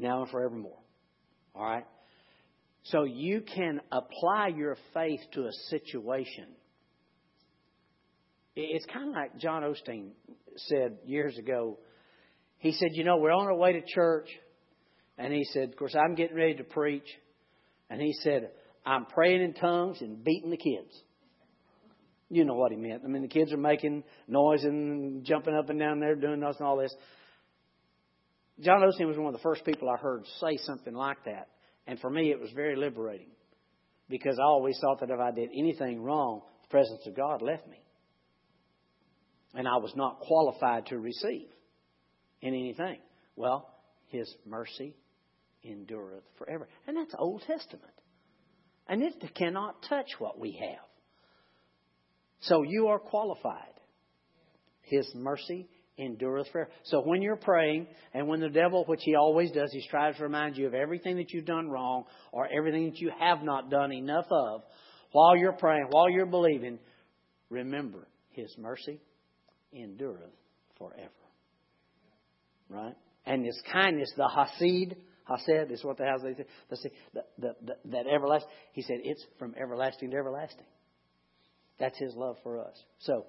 now 0.00 0.22
and 0.22 0.30
forevermore. 0.30 0.78
All 1.54 1.64
right? 1.64 1.84
So 2.84 3.04
you 3.04 3.42
can 3.42 3.80
apply 3.92 4.48
your 4.48 4.76
faith 4.94 5.20
to 5.34 5.42
a 5.42 5.52
situation. 5.68 6.46
It's 8.56 8.86
kind 8.86 9.08
of 9.08 9.14
like 9.14 9.38
John 9.38 9.62
Osteen 9.62 10.10
said 10.56 10.98
years 11.04 11.36
ago. 11.38 11.78
He 12.58 12.72
said, 12.72 12.88
You 12.92 13.04
know, 13.04 13.18
we're 13.18 13.32
on 13.32 13.46
our 13.46 13.54
way 13.54 13.72
to 13.74 13.82
church. 13.86 14.28
And 15.18 15.32
he 15.32 15.44
said, 15.52 15.70
Of 15.70 15.76
course, 15.76 15.94
I'm 15.94 16.14
getting 16.14 16.36
ready 16.36 16.54
to 16.54 16.64
preach. 16.64 17.06
And 17.90 18.00
he 18.00 18.12
said, 18.22 18.50
I'm 18.84 19.06
praying 19.06 19.42
in 19.42 19.54
tongues 19.54 19.98
and 20.00 20.24
beating 20.24 20.50
the 20.50 20.56
kids. 20.56 20.94
You 22.30 22.44
know 22.44 22.54
what 22.54 22.70
he 22.70 22.78
meant. 22.78 23.02
I 23.04 23.08
mean, 23.08 23.22
the 23.22 23.28
kids 23.28 23.52
are 23.52 23.58
making 23.58 24.04
noise 24.28 24.62
and 24.62 25.24
jumping 25.24 25.54
up 25.54 25.68
and 25.68 25.78
down 25.78 25.98
there, 25.98 26.14
doing 26.14 26.40
this 26.40 26.56
and 26.58 26.66
all 26.66 26.76
this. 26.76 26.94
John 28.60 28.82
Osteen 28.82 29.06
was 29.06 29.16
one 29.16 29.28
of 29.28 29.32
the 29.32 29.42
first 29.42 29.64
people 29.64 29.88
I 29.88 29.96
heard 29.96 30.24
say 30.40 30.58
something 30.58 30.94
like 30.94 31.24
that. 31.24 31.48
And 31.86 31.98
for 31.98 32.10
me, 32.10 32.30
it 32.30 32.38
was 32.38 32.50
very 32.54 32.76
liberating 32.76 33.30
because 34.08 34.38
I 34.38 34.44
always 34.44 34.78
thought 34.80 35.00
that 35.00 35.10
if 35.10 35.18
I 35.18 35.30
did 35.30 35.50
anything 35.56 36.02
wrong, 36.02 36.42
the 36.62 36.68
presence 36.68 37.06
of 37.06 37.16
God 37.16 37.42
left 37.42 37.66
me. 37.66 37.80
And 39.54 39.66
I 39.66 39.78
was 39.78 39.92
not 39.96 40.20
qualified 40.20 40.86
to 40.86 40.98
receive 40.98 41.48
in 42.42 42.54
anything. 42.54 42.98
Well, 43.34 43.68
His 44.08 44.32
mercy 44.46 44.94
endureth 45.64 46.24
forever. 46.38 46.68
And 46.86 46.96
that's 46.96 47.14
Old 47.18 47.42
Testament. 47.46 47.92
And 48.88 49.02
it 49.02 49.34
cannot 49.34 49.82
touch 49.88 50.08
what 50.18 50.38
we 50.38 50.52
have. 50.60 50.86
So 52.40 52.62
you 52.62 52.88
are 52.88 52.98
qualified. 52.98 53.64
His 54.82 55.10
mercy 55.14 55.68
endureth 56.00 56.48
forever. 56.50 56.70
So 56.84 57.02
when 57.02 57.22
you're 57.22 57.36
praying, 57.36 57.86
and 58.14 58.26
when 58.26 58.40
the 58.40 58.48
devil, 58.48 58.84
which 58.86 59.00
he 59.02 59.14
always 59.14 59.50
does, 59.50 59.70
he 59.72 59.86
tries 59.88 60.16
to 60.16 60.22
remind 60.22 60.56
you 60.56 60.66
of 60.66 60.74
everything 60.74 61.16
that 61.16 61.30
you've 61.30 61.44
done 61.44 61.68
wrong 61.68 62.04
or 62.32 62.48
everything 62.56 62.90
that 62.90 62.98
you 62.98 63.10
have 63.18 63.42
not 63.42 63.70
done 63.70 63.92
enough 63.92 64.26
of, 64.30 64.62
while 65.12 65.36
you're 65.36 65.52
praying, 65.52 65.86
while 65.90 66.08
you're 66.08 66.26
believing, 66.26 66.78
remember 67.50 68.06
his 68.30 68.54
mercy 68.58 69.00
endureth 69.72 70.32
forever. 70.78 71.10
Right? 72.68 72.96
And 73.26 73.44
his 73.44 73.60
kindness, 73.72 74.12
the 74.16 74.28
Hasid, 74.28 74.96
Hased 75.30 75.70
is 75.70 75.84
what 75.84 75.96
the 75.96 76.04
house 76.04 76.20
they 76.22 76.34
say. 76.34 76.90
The, 77.14 77.22
the, 77.38 77.54
the, 77.62 77.74
that 77.90 78.06
everlasting. 78.06 78.50
He 78.72 78.82
said 78.82 78.96
it's 79.04 79.24
from 79.38 79.54
everlasting 79.60 80.10
to 80.10 80.16
everlasting. 80.16 80.64
That's 81.78 81.98
His 81.98 82.14
love 82.14 82.36
for 82.42 82.58
us. 82.60 82.74
So 83.00 83.26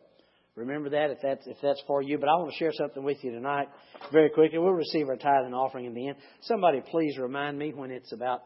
remember 0.56 0.90
that 0.90 1.12
if 1.12 1.20
that's 1.22 1.46
if 1.48 1.58
that's 1.62 1.82
for 1.88 2.02
you. 2.02 2.18
But 2.18 2.30
I 2.30 2.34
want 2.34 2.52
to 2.52 2.58
share 2.58 2.72
something 2.74 3.04
with 3.04 3.24
you 3.24 3.32
tonight, 3.32 3.70
very 4.12 4.30
quickly. 4.30 4.60
We'll 4.60 4.72
receive 4.74 5.08
our 5.10 5.16
tithe 5.16 5.46
and 5.46 5.56
offering 5.56 5.86
in 5.86 5.94
the 5.94 6.10
end. 6.10 6.18
Somebody 6.42 6.82
please 6.82 7.18
remind 7.18 7.58
me 7.58 7.74
when 7.74 7.92
it's 7.92 8.12
about 8.12 8.44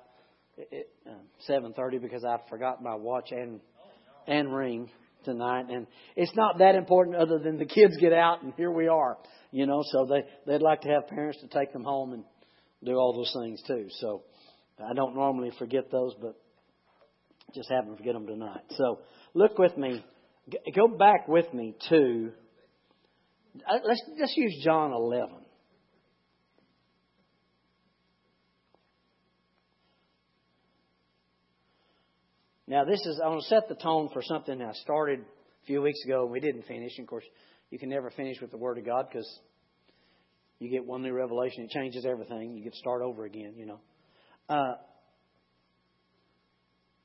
uh, 0.59 1.11
seven 1.39 1.73
thirty 1.73 1.97
because 1.97 2.23
I 2.23 2.37
forgot 2.49 2.81
my 2.81 2.95
watch 2.95 3.31
and 3.31 3.59
and 4.27 4.53
ring 4.55 4.89
tonight, 5.23 5.65
and 5.69 5.87
it's 6.15 6.35
not 6.35 6.59
that 6.59 6.75
important 6.75 7.15
other 7.15 7.39
than 7.39 7.57
the 7.57 7.65
kids 7.65 7.97
get 7.99 8.13
out 8.13 8.43
and 8.43 8.53
here 8.55 8.71
we 8.71 8.87
are. 8.87 9.17
You 9.51 9.65
know, 9.65 9.81
so 9.91 10.05
they 10.05 10.23
they'd 10.45 10.61
like 10.61 10.81
to 10.81 10.89
have 10.89 11.07
parents 11.07 11.39
to 11.41 11.47
take 11.47 11.73
them 11.73 11.83
home 11.83 12.13
and 12.13 12.23
do 12.83 12.95
all 12.95 13.13
those 13.13 13.35
things 13.41 13.61
too. 13.67 13.87
So 13.99 14.23
I 14.79 14.93
don't 14.93 15.15
normally 15.15 15.51
forget 15.57 15.89
those, 15.91 16.13
but 16.21 16.35
just 17.53 17.69
happen 17.69 17.91
to 17.91 17.97
forget 17.97 18.13
them 18.13 18.27
tonight. 18.27 18.63
So 18.71 18.99
look 19.33 19.57
with 19.57 19.77
me, 19.77 20.03
go 20.75 20.87
back 20.87 21.27
with 21.27 21.51
me 21.53 21.75
to 21.89 22.31
uh, 23.69 23.79
let's 23.83 24.01
let's 24.19 24.33
use 24.35 24.61
John 24.63 24.91
11. 24.91 25.29
Now 32.67 32.83
this 32.83 32.99
is 33.05 33.19
I 33.23 33.27
want 33.27 33.41
to 33.41 33.47
set 33.47 33.69
the 33.69 33.75
tone 33.75 34.09
for 34.11 34.21
something 34.21 34.61
I 34.61 34.73
started 34.73 35.19
a 35.19 35.65
few 35.65 35.81
weeks 35.81 35.99
ago 36.05 36.23
and 36.23 36.31
we 36.31 36.39
didn't 36.39 36.63
finish. 36.63 36.93
And 36.97 37.05
of 37.05 37.09
course, 37.09 37.23
you 37.69 37.79
can 37.79 37.89
never 37.89 38.09
finish 38.11 38.41
with 38.41 38.51
the 38.51 38.57
Word 38.57 38.77
of 38.77 38.85
God 38.85 39.07
because 39.09 39.27
you 40.59 40.69
get 40.69 40.85
one 40.85 41.01
new 41.01 41.13
revelation, 41.13 41.63
it 41.63 41.69
changes 41.69 42.05
everything. 42.05 42.55
You 42.55 42.63
get 42.63 42.73
to 42.73 42.79
start 42.79 43.01
over 43.01 43.25
again, 43.25 43.53
you 43.57 43.65
know. 43.65 43.79
Uh, 44.47 44.75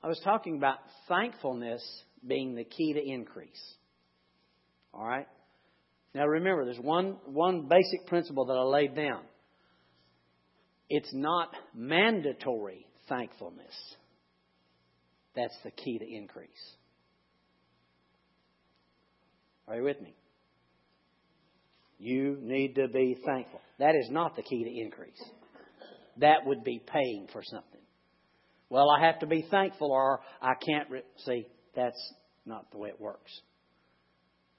I 0.02 0.08
was 0.08 0.20
talking 0.24 0.56
about 0.56 0.78
thankfulness 1.08 1.82
being 2.26 2.54
the 2.54 2.64
key 2.64 2.94
to 2.94 3.02
increase. 3.02 3.74
All 4.94 5.04
right? 5.04 5.26
Now 6.14 6.26
remember, 6.26 6.64
there's 6.64 6.80
one, 6.80 7.16
one 7.26 7.68
basic 7.68 8.06
principle 8.06 8.46
that 8.46 8.54
I 8.54 8.62
laid 8.62 8.94
down. 8.94 9.22
It's 10.88 11.12
not 11.12 11.50
mandatory 11.74 12.86
thankfulness. 13.08 13.74
That's 15.36 15.56
the 15.62 15.70
key 15.70 15.98
to 15.98 16.04
increase. 16.04 16.48
Are 19.68 19.76
you 19.76 19.84
with 19.84 20.00
me? 20.00 20.16
You 21.98 22.38
need 22.40 22.74
to 22.74 22.88
be 22.88 23.16
thankful. 23.24 23.60
That 23.78 23.94
is 23.94 24.08
not 24.10 24.34
the 24.34 24.42
key 24.42 24.64
to 24.64 24.80
increase. 24.80 25.22
That 26.16 26.46
would 26.46 26.64
be 26.64 26.82
paying 26.84 27.28
for 27.32 27.42
something. 27.44 27.79
Well, 28.70 28.88
I 28.88 29.04
have 29.04 29.18
to 29.18 29.26
be 29.26 29.44
thankful 29.50 29.90
or 29.90 30.20
I 30.40 30.54
can't. 30.54 30.88
Re- 30.88 31.02
See, 31.26 31.46
that's 31.74 32.14
not 32.46 32.70
the 32.70 32.78
way 32.78 32.88
it 32.88 33.00
works. 33.00 33.30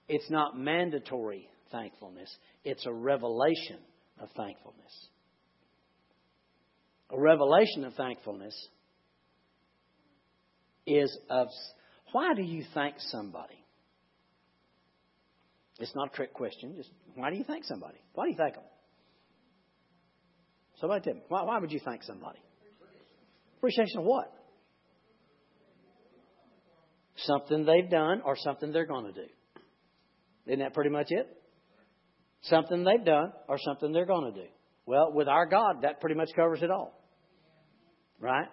It's 0.07 0.29
not 0.29 0.59
mandatory 0.59 1.47
thankfulness, 1.71 2.29
it's 2.65 2.85
a 2.85 2.93
revelation 2.93 3.79
of 4.19 4.29
thankfulness. 4.35 5.07
A 7.09 7.19
revelation 7.19 7.85
of 7.85 7.93
thankfulness 7.93 8.53
is 10.85 11.17
of 11.29 11.47
why 12.11 12.33
do 12.33 12.41
you 12.41 12.63
thank 12.73 12.95
somebody? 12.99 13.55
It's 15.79 15.95
not 15.95 16.11
a 16.11 16.15
trick 16.15 16.33
question. 16.33 16.75
Just 16.75 16.89
why 17.15 17.29
do 17.31 17.37
you 17.37 17.43
thank 17.45 17.63
somebody? 17.63 17.97
Why 18.13 18.25
do 18.25 18.31
you 18.31 18.37
thank 18.37 18.55
them? 18.55 18.63
Somebody 20.79 21.03
tell 21.03 21.13
me. 21.13 21.21
Why, 21.29 21.43
why 21.43 21.59
would 21.59 21.71
you 21.71 21.79
thank 21.83 22.03
somebody? 22.03 22.39
Appreciation 23.61 23.99
of 23.99 24.05
what? 24.05 24.33
Something 27.15 27.63
they've 27.63 27.91
done 27.91 28.23
or 28.25 28.35
something 28.35 28.71
they're 28.71 28.87
going 28.87 29.05
to 29.05 29.11
do. 29.11 29.27
Isn't 30.47 30.61
that 30.61 30.73
pretty 30.73 30.89
much 30.89 31.11
it? 31.11 31.27
Something 32.41 32.83
they've 32.83 33.05
done 33.05 33.31
or 33.47 33.59
something 33.59 33.91
they're 33.91 34.07
going 34.07 34.33
to 34.33 34.41
do. 34.41 34.47
Well, 34.87 35.13
with 35.13 35.27
our 35.27 35.45
God, 35.45 35.83
that 35.83 36.01
pretty 36.01 36.15
much 36.15 36.29
covers 36.35 36.63
it 36.63 36.71
all. 36.71 36.99
Right? 38.19 38.47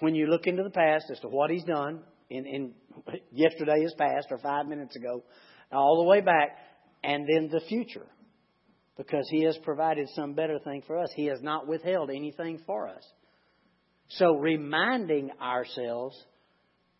When 0.00 0.14
you 0.14 0.28
look 0.28 0.46
into 0.46 0.62
the 0.62 0.70
past 0.70 1.04
as 1.12 1.20
to 1.20 1.28
what 1.28 1.50
He's 1.50 1.64
done, 1.64 2.00
in, 2.30 2.46
in 2.46 2.72
yesterday 3.30 3.80
is 3.84 3.94
past 3.98 4.28
or 4.30 4.38
five 4.38 4.66
minutes 4.66 4.96
ago, 4.96 5.24
all 5.70 6.02
the 6.02 6.08
way 6.08 6.22
back, 6.22 6.56
and 7.04 7.26
then 7.28 7.50
the 7.52 7.60
future. 7.68 8.06
Because 8.96 9.28
He 9.30 9.42
has 9.42 9.58
provided 9.58 10.08
some 10.14 10.32
better 10.32 10.58
thing 10.58 10.84
for 10.86 10.98
us. 10.98 11.10
He 11.14 11.26
has 11.26 11.42
not 11.42 11.68
withheld 11.68 12.08
anything 12.08 12.60
for 12.64 12.88
us. 12.88 13.04
So 14.08 14.36
reminding 14.36 15.30
ourselves 15.40 16.16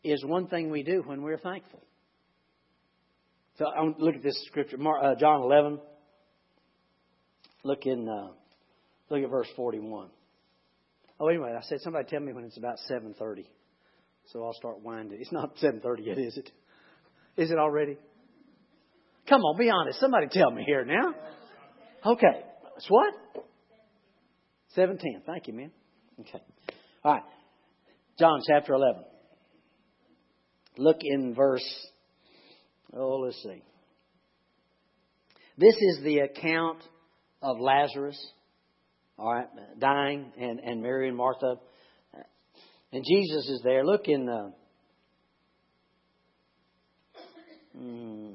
is 0.05 0.25
one 0.25 0.49
thing 0.49 0.71
we 0.71 0.83
do 0.83 1.03
when 1.05 1.23
we're 1.23 1.39
thankful. 1.39 1.83
So 3.59 3.67
look 3.99 4.15
at 4.15 4.23
this 4.23 4.41
scripture, 4.47 4.77
uh, 4.77 5.15
John 5.17 5.43
11. 5.43 5.81
Look 7.65 7.87
in, 7.87 8.09
uh, 8.09 8.29
look 9.11 9.23
at 9.23 9.31
verse 9.31 9.49
41. 9.57 10.11
Oh, 11.21 11.27
anyway, 11.27 11.55
I 11.59 11.63
said 11.63 11.81
somebody 11.81 12.07
tell 12.09 12.21
me 12.21 12.33
when 12.33 12.45
it's 12.45 12.57
about 12.57 12.79
7:30, 12.89 13.49
so 14.27 14.45
I'll 14.45 14.53
start 14.53 14.81
winding. 14.81 15.21
It's 15.21 15.33
not 15.33 15.57
7:30 15.57 16.05
yet, 16.05 16.19
is 16.19 16.37
it? 16.37 16.53
Is 17.37 17.51
it 17.51 17.59
already? 17.59 17.99
Come 19.29 19.41
on, 19.43 19.59
be 19.59 19.71
honest. 19.71 19.99
Somebody 19.99 20.29
tell 20.29 20.51
me 20.51 20.63
here 20.65 20.85
now. 20.85 21.15
Okay. 22.05 22.45
It's 22.77 22.89
what? 22.89 23.15
17. 24.75 25.23
Thank 25.27 25.49
you, 25.49 25.55
man. 25.55 25.73
Okay. 26.21 26.41
All 27.05 27.15
right. 27.15 27.23
John 28.19 28.41
chapter 28.47 28.75
11. 28.75 29.05
Look 30.77 30.99
in 31.03 31.35
verse, 31.35 31.65
oh, 32.93 33.21
let's 33.25 33.41
see. 33.43 33.63
This 35.57 35.75
is 35.75 36.05
the 36.05 36.19
account 36.21 36.79
of 37.43 37.59
Lazarus, 37.59 38.19
all 39.19 39.33
right, 39.33 39.49
dying, 39.79 40.33
and, 40.39 40.61
and 40.61 40.83
Mary 40.83 41.09
and 41.09 41.17
Martha. 41.17 41.57
And 42.93 43.05
Jesus 43.05 43.49
is 43.49 43.61
there. 43.65 43.85
Look 43.85 44.07
in 44.07 44.27
the. 44.27 44.53
Hmm, 47.77 48.35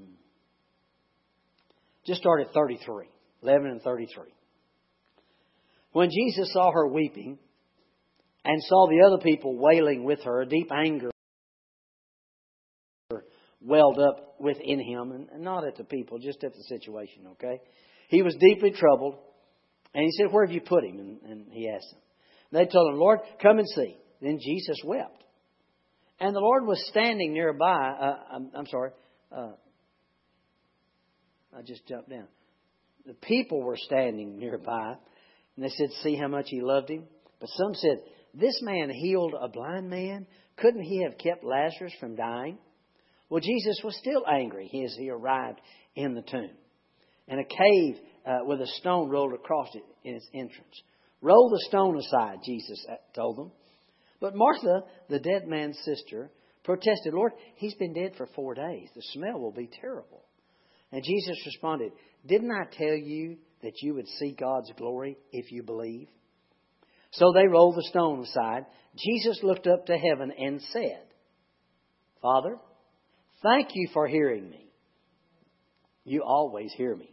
just 2.06 2.19
start 2.21 2.42
at 2.42 2.54
33. 2.54 3.07
11 3.42 3.68
and 3.68 3.81
33. 3.81 4.24
When 5.92 6.09
Jesus 6.09 6.51
saw 6.54 6.71
her 6.71 6.88
weeping 6.88 7.38
and 8.45 8.62
saw 8.63 8.88
the 8.88 9.06
other 9.06 9.22
people 9.24 9.57
wailing 9.57 10.04
with 10.04 10.22
her, 10.24 10.42
a 10.42 10.45
deep 10.45 10.72
anger 10.72 11.12
welled 13.62 14.00
up 14.00 14.36
within 14.40 14.80
him, 14.80 15.12
and 15.12 15.42
not 15.42 15.66
at 15.66 15.78
the 15.78 15.84
people, 15.84 16.19
just 16.19 16.44
at 16.44 16.54
the 16.54 16.63
situation, 16.63 17.28
okay? 17.31 17.62
He 18.10 18.22
was 18.22 18.36
deeply 18.40 18.72
troubled, 18.72 19.18
and 19.94 20.04
he 20.04 20.12
said, 20.12 20.31
Where 20.31 20.45
have 20.45 20.54
you 20.54 20.62
put 20.62 20.84
him? 20.84 21.00
And, 21.00 21.22
and 21.22 21.45
he 21.51 21.69
asked 21.69 21.90
them. 21.92 22.01
They 22.51 22.66
told 22.66 22.94
him, 22.94 23.00
Lord, 23.00 23.19
come 23.42 23.57
and 23.57 23.68
see. 23.68 23.98
Then 24.22 24.40
Jesus 24.40 24.78
wept. 24.84 25.24
And 26.19 26.36
the 26.36 26.40
Lord 26.40 26.66
was 26.66 26.84
standing 26.90 27.34
nearby. 27.34 27.90
Uh, 28.00 28.16
I'm, 28.31 28.51
I'm, 28.56 28.68
sorry. 28.68 28.92
Uh, 29.31 29.54
I 31.57 31.62
just 31.63 31.86
jumped 31.88 32.10
down. 32.10 32.28
The 33.06 33.13
people 33.13 33.62
were 33.62 33.78
standing 33.78 34.38
nearby. 34.38 34.95
And 35.56 35.66
they 35.66 35.69
said, 35.69 35.90
See 36.04 36.16
how 36.16 36.28
much 36.28 36.45
he 36.50 36.62
loved 36.62 36.90
him? 36.90 37.06
But 37.40 37.50
some 37.50 37.74
said, 37.74 38.04
This 38.33 38.59
man 38.62 38.89
healed 38.89 39.35
a 39.39 39.47
blind 39.47 39.89
man. 39.89 40.25
Couldn't 40.57 40.83
he 40.83 41.03
have 41.03 41.18
kept 41.18 41.44
Lazarus 41.44 41.94
from 42.00 42.15
dying? 42.15 42.57
Well, 43.30 43.41
Jesus 43.41 43.80
was 43.83 43.97
still 43.97 44.24
angry 44.27 44.69
as 44.85 44.95
he 44.97 45.09
arrived 45.09 45.59
in 45.95 46.13
the 46.13 46.21
tomb. 46.21 46.51
And 47.27 47.39
a 47.39 47.44
cave 47.44 47.95
uh, 48.25 48.39
with 48.45 48.62
a 48.62 48.68
stone 48.68 49.09
rolled 49.09 49.33
across 49.33 49.69
it 49.74 49.83
in 50.03 50.15
its 50.15 50.27
entrance. 50.33 50.81
Roll 51.21 51.50
the 51.50 51.65
stone 51.69 51.97
aside, 51.97 52.39
Jesus 52.44 52.85
uh, 52.89 52.95
told 53.15 53.38
them. 53.38 53.51
But 54.19 54.35
Martha, 54.35 54.83
the 55.09 55.19
dead 55.19 55.47
man's 55.47 55.77
sister, 55.83 56.30
protested, 56.63 57.13
Lord, 57.13 57.33
he's 57.56 57.75
been 57.75 57.94
dead 57.94 58.13
for 58.18 58.27
four 58.35 58.53
days. 58.56 58.89
The 58.95 59.01
smell 59.13 59.39
will 59.39 59.51
be 59.51 59.69
terrible. 59.81 60.24
And 60.91 61.03
Jesus 61.03 61.45
responded, 61.45 61.91
Didn't 62.25 62.51
I 62.51 62.65
tell 62.71 62.95
you 62.95 63.38
that 63.62 63.81
you 63.81 63.95
would 63.95 64.07
see 64.19 64.35
God's 64.38 64.71
glory 64.77 65.18
if 65.31 65.51
you 65.51 65.63
believe? 65.63 66.07
So 67.13 67.31
they 67.33 67.48
rolled 67.48 67.75
the 67.75 67.88
stone 67.89 68.21
aside. 68.21 68.65
Jesus 68.98 69.39
looked 69.44 69.68
up 69.68 69.86
to 69.88 69.98
heaven 69.98 70.31
and 70.38 70.62
said, 70.71 71.04
Father, 72.21 72.57
thank 73.42 73.69
you 73.74 73.89
for 73.94 74.07
hearing 74.07 74.50
me. 74.50 74.71
You 76.06 76.24
always 76.24 76.71
hear 76.74 76.95
me. 76.95 77.10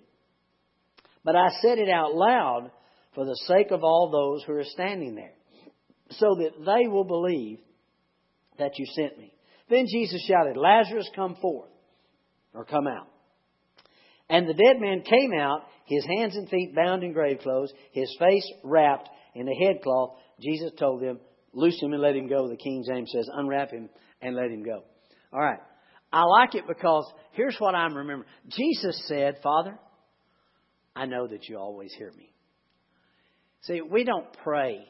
But 1.25 1.37
I 1.37 1.49
said 1.61 1.79
it 1.79 1.89
out 1.89 2.15
loud 2.15 2.71
for 3.15 3.25
the 3.25 3.39
sake 3.47 3.71
of 3.71 3.85
all 3.85 4.11
those 4.11 4.45
who 4.45 4.55
are 4.55 4.65
standing 4.65 5.15
there, 5.15 5.35
so 6.11 6.37
that 6.39 6.65
they 6.65 6.89
will 6.89 7.05
believe 7.05 7.59
that 8.59 8.79
you 8.79 8.87
sent 8.95 9.19
me. 9.19 9.35
Then 9.69 9.87
Jesus 9.87 10.25
shouted, 10.27 10.57
Lazarus, 10.57 11.09
come 11.15 11.37
forth, 11.41 11.71
or 12.55 12.65
come 12.65 12.87
out. 12.87 13.09
And 14.29 14.49
the 14.49 14.55
dead 14.55 14.81
man 14.81 15.03
came 15.03 15.33
out, 15.39 15.63
his 15.87 16.05
hands 16.07 16.37
and 16.37 16.49
feet 16.49 16.75
bound 16.75 17.03
in 17.03 17.13
grave 17.13 17.41
clothes, 17.41 17.73
his 17.93 18.15
face 18.19 18.49
wrapped 18.63 19.09
in 19.35 19.49
a 19.49 19.55
headcloth. 19.55 20.17
Jesus 20.41 20.71
told 20.79 21.03
them, 21.03 21.21
Loose 21.53 21.81
him 21.83 21.93
and 21.93 22.03
let 22.03 22.15
him 22.15 22.29
go. 22.29 22.49
The 22.49 22.57
King 22.57 22.85
James 22.87 23.11
says, 23.13 23.29
Unwrap 23.33 23.73
him 23.73 23.89
and 24.23 24.37
let 24.37 24.51
him 24.51 24.63
go. 24.63 24.85
All 25.33 25.41
right. 25.41 25.59
I 26.13 26.23
like 26.25 26.55
it 26.55 26.65
because 26.67 27.11
here's 27.33 27.57
what 27.59 27.75
I'm 27.75 27.95
remembering. 27.95 28.29
Jesus 28.49 29.01
said, 29.07 29.39
Father, 29.43 29.79
I 30.95 31.07
know 31.07 31.27
that 31.27 31.49
you 31.49 31.57
always 31.57 31.93
hear 31.97 32.13
me. 32.17 32.33
See, 33.63 33.81
we 33.81 34.05
don't 34.05 34.27
pray 34.45 34.85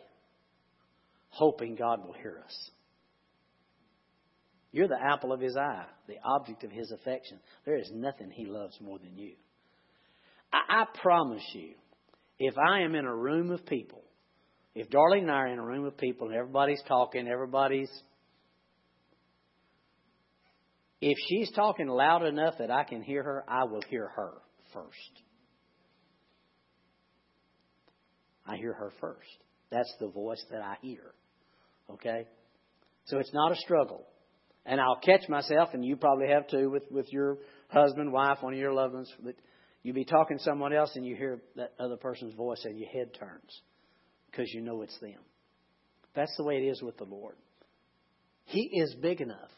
hoping 1.28 1.76
God 1.76 2.04
will 2.04 2.14
hear 2.14 2.40
us. 2.44 2.70
You're 4.72 4.88
the 4.88 5.02
apple 5.02 5.32
of 5.32 5.40
his 5.40 5.56
eye, 5.56 5.86
the 6.06 6.16
object 6.24 6.62
of 6.64 6.70
his 6.70 6.92
affection. 6.92 7.40
There 7.64 7.76
is 7.76 7.90
nothing 7.92 8.30
he 8.30 8.46
loves 8.46 8.78
more 8.80 8.98
than 8.98 9.16
you. 9.16 9.32
I, 10.52 10.82
I 10.82 10.84
promise 11.02 11.42
you, 11.52 11.74
if 12.38 12.54
I 12.56 12.82
am 12.82 12.94
in 12.94 13.04
a 13.04 13.14
room 13.14 13.50
of 13.50 13.66
people, 13.66 14.02
if 14.74 14.88
Darlene 14.88 15.22
and 15.22 15.30
I 15.30 15.34
are 15.34 15.46
in 15.48 15.58
a 15.58 15.64
room 15.64 15.84
of 15.84 15.96
people 15.96 16.28
and 16.28 16.36
everybody's 16.36 16.82
talking, 16.86 17.26
everybody's. 17.26 17.90
If 21.00 21.16
she's 21.28 21.50
talking 21.52 21.88
loud 21.88 22.24
enough 22.24 22.54
that 22.58 22.70
I 22.70 22.84
can 22.84 23.02
hear 23.02 23.22
her, 23.22 23.44
I 23.48 23.64
will 23.64 23.82
hear 23.88 24.06
her 24.08 24.32
first. 24.72 25.22
I 28.46 28.56
hear 28.56 28.72
her 28.72 28.92
first. 29.00 29.28
That's 29.70 29.92
the 29.98 30.08
voice 30.08 30.44
that 30.50 30.60
I 30.60 30.76
hear. 30.82 31.14
Okay? 31.90 32.26
So 33.06 33.18
it's 33.18 33.32
not 33.32 33.52
a 33.52 33.56
struggle. 33.56 34.06
And 34.66 34.80
I'll 34.80 35.00
catch 35.00 35.28
myself, 35.28 35.70
and 35.72 35.84
you 35.84 35.96
probably 35.96 36.28
have 36.28 36.46
too, 36.48 36.70
with, 36.70 36.84
with 36.90 37.10
your 37.12 37.38
husband, 37.68 38.12
wife, 38.12 38.38
one 38.40 38.52
of 38.52 38.58
your 38.58 38.74
loved 38.74 38.94
ones. 38.94 39.12
But 39.22 39.34
you 39.82 39.92
be 39.92 40.04
talking 40.04 40.38
to 40.38 40.44
someone 40.44 40.74
else, 40.74 40.92
and 40.96 41.06
you 41.06 41.16
hear 41.16 41.40
that 41.56 41.72
other 41.80 41.96
person's 41.96 42.34
voice, 42.34 42.60
and 42.64 42.78
your 42.78 42.90
head 42.90 43.14
turns 43.18 43.62
because 44.30 44.52
you 44.52 44.60
know 44.60 44.82
it's 44.82 44.98
them. 45.00 45.20
That's 46.14 46.34
the 46.36 46.44
way 46.44 46.56
it 46.56 46.68
is 46.68 46.82
with 46.82 46.96
the 46.98 47.04
Lord. 47.04 47.36
He 48.44 48.62
is 48.62 48.94
big 49.00 49.20
enough 49.20 49.50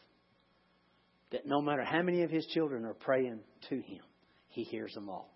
that 1.31 1.45
no 1.45 1.61
matter 1.61 1.83
how 1.83 2.01
many 2.01 2.21
of 2.23 2.29
His 2.29 2.45
children 2.47 2.85
are 2.85 2.93
praying 2.93 3.39
to 3.69 3.75
Him, 3.75 4.01
He 4.49 4.63
hears 4.63 4.93
them 4.93 5.09
all 5.09 5.33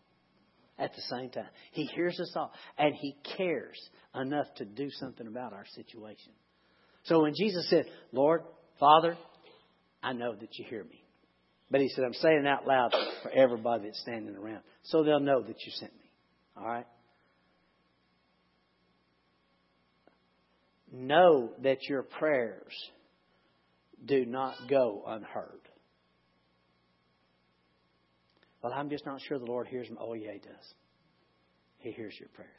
at 0.77 0.91
the 0.95 1.01
same 1.01 1.29
time. 1.31 1.49
He 1.71 1.85
hears 1.85 2.19
us 2.19 2.31
all, 2.35 2.51
and 2.77 2.93
He 2.95 3.15
cares 3.35 3.77
enough 4.13 4.45
to 4.57 4.65
do 4.65 4.89
something 4.91 5.27
about 5.27 5.53
our 5.53 5.65
situation. 5.75 6.33
So 7.05 7.23
when 7.23 7.33
Jesus 7.35 7.67
said, 7.69 7.85
Lord, 8.11 8.41
Father, 8.79 9.17
I 10.03 10.13
know 10.13 10.35
that 10.35 10.49
you 10.57 10.65
hear 10.69 10.83
me. 10.83 11.03
But 11.71 11.81
He 11.81 11.89
said, 11.89 12.03
I'm 12.03 12.13
saying 12.13 12.43
it 12.45 12.47
out 12.47 12.67
loud 12.67 12.93
for 13.23 13.31
everybody 13.31 13.85
that's 13.85 13.99
standing 14.01 14.35
around 14.35 14.61
so 14.83 15.03
they'll 15.03 15.19
know 15.19 15.41
that 15.41 15.57
you 15.65 15.71
sent 15.79 15.93
me. 15.93 16.11
All 16.55 16.65
right? 16.67 16.85
Know 20.99 21.51
that 21.61 21.77
your 21.87 22.01
prayers 22.01 22.73
do 24.03 24.25
not 24.25 24.55
go 24.67 25.03
unheard. 25.05 25.61
Well, 28.63 28.73
I'm 28.73 28.89
just 28.89 29.05
not 29.05 29.21
sure 29.21 29.37
the 29.37 29.45
Lord 29.45 29.67
hears 29.67 29.87
them. 29.87 29.97
Oh, 30.01 30.13
yeah, 30.13 30.31
He 30.33 30.39
does. 30.39 30.73
He 31.77 31.91
hears 31.91 32.15
your 32.19 32.29
prayers. 32.29 32.49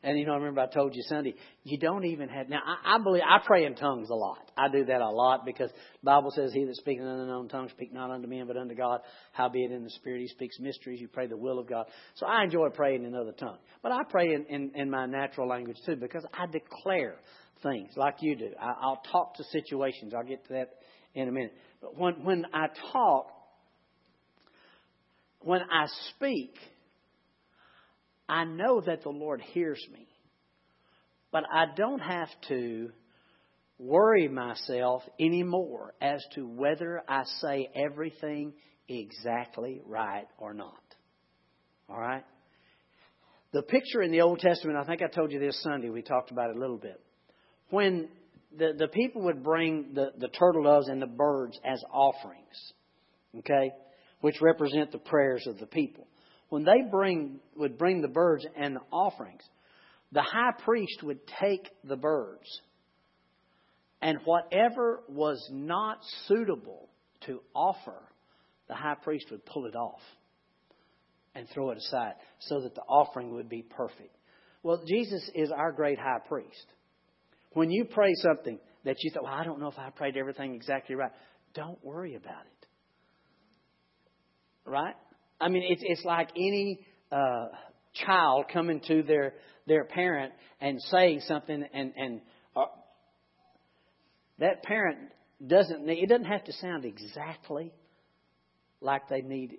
And 0.00 0.16
you 0.16 0.26
know, 0.26 0.34
I 0.34 0.36
remember 0.36 0.60
I 0.60 0.68
told 0.68 0.94
you 0.94 1.02
Sunday, 1.08 1.34
you 1.64 1.76
don't 1.76 2.04
even 2.04 2.28
have. 2.28 2.48
Now, 2.48 2.60
I, 2.64 2.94
I 2.94 2.98
believe 3.02 3.22
I 3.28 3.44
pray 3.44 3.64
in 3.64 3.74
tongues 3.74 4.10
a 4.10 4.14
lot. 4.14 4.48
I 4.56 4.68
do 4.68 4.84
that 4.84 5.00
a 5.00 5.10
lot 5.10 5.44
because 5.44 5.70
the 5.70 6.04
Bible 6.04 6.30
says, 6.30 6.52
"He 6.52 6.64
that 6.64 6.76
speaks 6.76 7.00
in 7.00 7.06
unknown 7.06 7.48
tongues 7.48 7.72
speak 7.72 7.92
not 7.92 8.10
unto 8.10 8.28
men 8.28 8.46
but 8.46 8.56
unto 8.56 8.76
God." 8.76 9.00
Howbeit 9.32 9.72
in 9.72 9.82
the 9.82 9.90
Spirit 9.90 10.20
he 10.20 10.28
speaks 10.28 10.60
mysteries. 10.60 11.00
You 11.00 11.08
pray 11.08 11.26
the 11.26 11.36
will 11.36 11.58
of 11.58 11.68
God. 11.68 11.86
So 12.14 12.26
I 12.26 12.44
enjoy 12.44 12.68
praying 12.68 13.04
in 13.04 13.16
other 13.16 13.32
tongues, 13.32 13.58
but 13.82 13.90
I 13.90 13.98
pray 14.08 14.34
in, 14.34 14.46
in, 14.46 14.70
in 14.76 14.88
my 14.88 15.06
natural 15.06 15.48
language 15.48 15.78
too 15.84 15.96
because 15.96 16.24
I 16.32 16.46
declare 16.46 17.16
things 17.64 17.90
like 17.96 18.16
you 18.20 18.36
do. 18.36 18.50
I, 18.60 18.74
I'll 18.80 19.02
talk 19.10 19.34
to 19.38 19.44
situations. 19.50 20.14
I'll 20.16 20.22
get 20.22 20.46
to 20.46 20.52
that 20.52 20.70
in 21.14 21.28
a 21.28 21.32
minute. 21.32 21.54
But 21.80 21.98
when 21.98 22.24
when 22.24 22.46
I 22.54 22.68
talk, 22.92 23.32
when 25.40 25.62
I 25.62 25.86
speak, 26.14 26.54
I 28.28 28.44
know 28.44 28.80
that 28.80 29.02
the 29.02 29.10
Lord 29.10 29.40
hears 29.40 29.84
me. 29.92 30.06
But 31.30 31.44
I 31.52 31.66
don't 31.76 32.00
have 32.00 32.28
to 32.48 32.90
worry 33.78 34.28
myself 34.28 35.02
anymore 35.20 35.94
as 36.00 36.24
to 36.34 36.46
whether 36.46 37.02
I 37.08 37.24
say 37.40 37.70
everything 37.74 38.54
exactly 38.88 39.80
right 39.86 40.26
or 40.38 40.52
not. 40.54 40.74
All 41.88 42.00
right? 42.00 42.24
The 43.52 43.62
picture 43.62 44.02
in 44.02 44.10
the 44.10 44.22
Old 44.22 44.40
Testament, 44.40 44.78
I 44.78 44.84
think 44.84 45.00
I 45.02 45.06
told 45.06 45.32
you 45.32 45.38
this 45.38 45.62
Sunday, 45.62 45.90
we 45.90 46.02
talked 46.02 46.30
about 46.30 46.50
it 46.50 46.56
a 46.56 46.60
little 46.60 46.76
bit. 46.76 47.00
When 47.70 48.08
the, 48.56 48.72
the 48.76 48.88
people 48.88 49.22
would 49.22 49.42
bring 49.42 49.92
the, 49.94 50.12
the 50.18 50.28
turtle 50.28 50.64
doves 50.64 50.88
and 50.88 51.00
the 51.00 51.06
birds 51.06 51.58
as 51.64 51.82
offerings, 51.92 52.72
okay, 53.38 53.70
which 54.20 54.40
represent 54.40 54.92
the 54.92 54.98
prayers 54.98 55.46
of 55.46 55.58
the 55.58 55.66
people 55.66 56.06
when 56.48 56.64
they 56.64 56.82
bring, 56.90 57.40
would 57.56 57.78
bring 57.78 58.00
the 58.00 58.08
birds 58.08 58.46
and 58.56 58.76
the 58.76 58.80
offerings, 58.90 59.42
the 60.12 60.22
high 60.22 60.52
priest 60.64 61.02
would 61.02 61.20
take 61.40 61.68
the 61.84 61.96
birds, 61.96 62.60
and 64.00 64.18
whatever 64.24 65.02
was 65.08 65.46
not 65.52 65.98
suitable 66.26 66.88
to 67.26 67.40
offer, 67.54 68.00
the 68.68 68.74
high 68.74 68.94
priest 68.94 69.26
would 69.30 69.44
pull 69.44 69.66
it 69.66 69.74
off 69.74 70.00
and 71.34 71.46
throw 71.52 71.70
it 71.70 71.78
aside 71.78 72.14
so 72.40 72.60
that 72.60 72.74
the 72.74 72.82
offering 72.82 73.34
would 73.34 73.48
be 73.48 73.62
perfect. 73.62 74.16
Well, 74.62 74.82
Jesus 74.86 75.30
is 75.34 75.50
our 75.50 75.72
great 75.72 75.98
high 75.98 76.20
priest. 76.26 76.66
When 77.52 77.70
you 77.70 77.84
pray 77.84 78.12
something 78.14 78.58
that 78.84 78.96
you 79.00 79.10
thought, 79.10 79.24
well, 79.24 79.32
I 79.32 79.44
don't 79.44 79.60
know 79.60 79.68
if 79.68 79.78
I 79.78 79.90
prayed 79.90 80.16
everything 80.16 80.54
exactly 80.54 80.94
right, 80.94 81.12
don't 81.54 81.82
worry 81.84 82.14
about 82.14 82.44
it. 82.46 82.66
Right? 84.70 84.94
I 85.40 85.48
mean, 85.48 85.62
it's 85.68 85.82
it's 85.84 86.04
like 86.04 86.30
any 86.36 86.80
uh, 87.12 87.46
child 87.94 88.46
coming 88.52 88.80
to 88.88 89.02
their 89.02 89.34
their 89.66 89.84
parent 89.84 90.32
and 90.60 90.80
saying 90.82 91.20
something, 91.26 91.64
and 91.72 91.92
and 91.96 92.20
uh, 92.56 92.64
that 94.38 94.62
parent 94.62 94.98
doesn't 95.46 95.86
need 95.86 96.02
it 96.02 96.08
doesn't 96.08 96.24
have 96.24 96.44
to 96.44 96.52
sound 96.54 96.84
exactly 96.84 97.72
like 98.80 99.08
they 99.08 99.22
need 99.22 99.58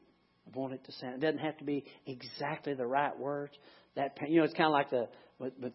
want 0.53 0.74
it 0.74 0.83
to 0.86 0.91
sound. 0.93 1.15
It 1.15 1.21
doesn't 1.21 1.39
have 1.39 1.57
to 1.57 1.63
be 1.63 1.86
exactly 2.05 2.74
the 2.74 2.86
right 2.86 3.17
words. 3.17 3.53
That 3.95 4.17
you 4.27 4.39
know, 4.39 4.45
it's 4.45 4.53
kind 4.53 4.67
of 4.67 4.74
like 4.74 4.89
the 4.89 5.07
with 5.38 5.53
with, 5.59 5.74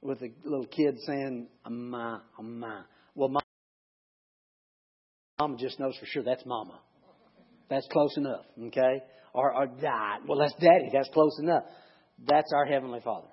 with 0.00 0.20
the 0.20 0.32
little 0.44 0.66
kid 0.66 0.98
saying 1.06 1.48
"ma, 1.68 2.20
ma." 2.40 2.82
Well, 3.14 3.28
mom 5.38 5.58
just 5.58 5.78
knows 5.80 5.96
for 5.98 6.06
sure 6.06 6.22
that's 6.22 6.46
mama. 6.46 6.78
That's 7.68 7.86
close 7.90 8.16
enough, 8.16 8.44
okay? 8.66 9.02
Or, 9.32 9.54
or 9.54 9.66
that. 9.82 10.20
Well, 10.26 10.38
that's 10.38 10.54
daddy. 10.54 10.90
That's 10.92 11.08
close 11.10 11.38
enough. 11.40 11.64
That's 12.26 12.52
our 12.54 12.66
Heavenly 12.66 13.00
Father. 13.00 13.28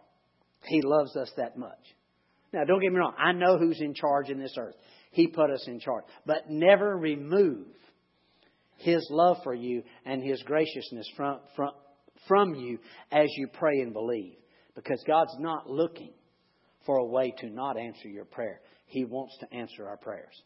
He 0.65 0.81
loves 0.81 1.15
us 1.15 1.31
that 1.37 1.57
much. 1.57 1.79
Now, 2.51 2.63
don't 2.65 2.81
get 2.81 2.91
me 2.91 2.99
wrong. 2.99 3.13
I 3.17 3.31
know 3.31 3.57
who's 3.57 3.79
in 3.79 3.93
charge 3.93 4.29
in 4.29 4.39
this 4.39 4.55
earth. 4.57 4.75
He 5.11 5.27
put 5.27 5.51
us 5.51 5.65
in 5.67 5.79
charge. 5.79 6.03
But 6.25 6.49
never 6.49 6.97
remove 6.97 7.67
His 8.77 9.07
love 9.11 9.37
for 9.43 9.53
you 9.53 9.83
and 10.05 10.23
His 10.23 10.41
graciousness 10.43 11.07
from, 11.15 11.39
from, 11.55 11.71
from 12.27 12.55
you 12.55 12.79
as 13.11 13.27
you 13.37 13.47
pray 13.47 13.79
and 13.81 13.93
believe. 13.93 14.35
Because 14.75 15.03
God's 15.05 15.35
not 15.39 15.69
looking 15.69 16.13
for 16.85 16.97
a 16.97 17.05
way 17.05 17.33
to 17.39 17.49
not 17.49 17.77
answer 17.77 18.07
your 18.07 18.25
prayer. 18.25 18.61
He 18.87 19.05
wants 19.05 19.37
to 19.39 19.53
answer 19.55 19.87
our 19.87 19.97
prayers. 19.97 20.41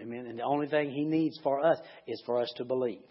Amen. 0.00 0.26
And 0.26 0.38
the 0.38 0.44
only 0.44 0.66
thing 0.66 0.90
He 0.90 1.04
needs 1.04 1.38
for 1.42 1.64
us 1.64 1.78
is 2.06 2.22
for 2.26 2.40
us 2.40 2.52
to 2.56 2.64
believe. 2.64 3.02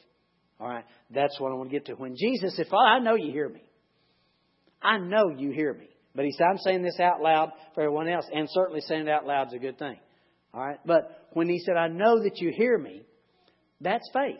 All 0.59 0.67
right. 0.67 0.85
That's 1.09 1.39
what 1.39 1.51
I 1.51 1.55
want 1.55 1.69
to 1.69 1.75
get 1.75 1.85
to. 1.85 1.93
When 1.93 2.15
Jesus 2.17 2.55
said, 2.55 2.67
Father, 2.67 2.89
I 2.89 2.99
know 2.99 3.15
you 3.15 3.31
hear 3.31 3.49
me. 3.49 3.63
I 4.81 4.97
know 4.97 5.29
you 5.29 5.51
hear 5.51 5.73
me. 5.73 5.89
But 6.15 6.25
he 6.25 6.31
said, 6.31 6.45
I'm 6.49 6.57
saying 6.57 6.81
this 6.83 6.99
out 6.99 7.21
loud 7.21 7.51
for 7.75 7.81
everyone 7.81 8.09
else, 8.09 8.25
and 8.33 8.47
certainly 8.49 8.81
saying 8.81 9.03
it 9.03 9.09
out 9.09 9.25
loud 9.25 9.47
is 9.47 9.53
a 9.53 9.59
good 9.59 9.77
thing. 9.77 9.97
All 10.53 10.61
right? 10.61 10.79
But 10.85 11.27
when 11.33 11.47
he 11.47 11.59
said, 11.59 11.75
I 11.77 11.87
know 11.87 12.23
that 12.23 12.37
you 12.37 12.51
hear 12.51 12.77
me, 12.77 13.03
that's 13.79 14.09
faith. 14.11 14.39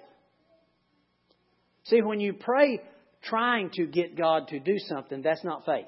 See, 1.86 2.02
when 2.02 2.20
you 2.20 2.34
pray 2.34 2.82
trying 3.24 3.70
to 3.74 3.86
get 3.86 4.18
God 4.18 4.48
to 4.50 4.60
do 4.60 4.78
something, 4.78 5.22
that's 5.22 5.44
not 5.44 5.66
faith. 5.66 5.86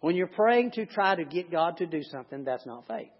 When 0.00 0.14
you're 0.14 0.28
praying 0.28 0.72
to 0.72 0.86
try 0.86 1.16
to 1.16 1.24
get 1.24 1.50
God 1.50 1.78
to 1.78 1.86
do 1.86 2.02
something, 2.02 2.44
that's 2.44 2.66
not 2.66 2.86
faith. 2.86 3.10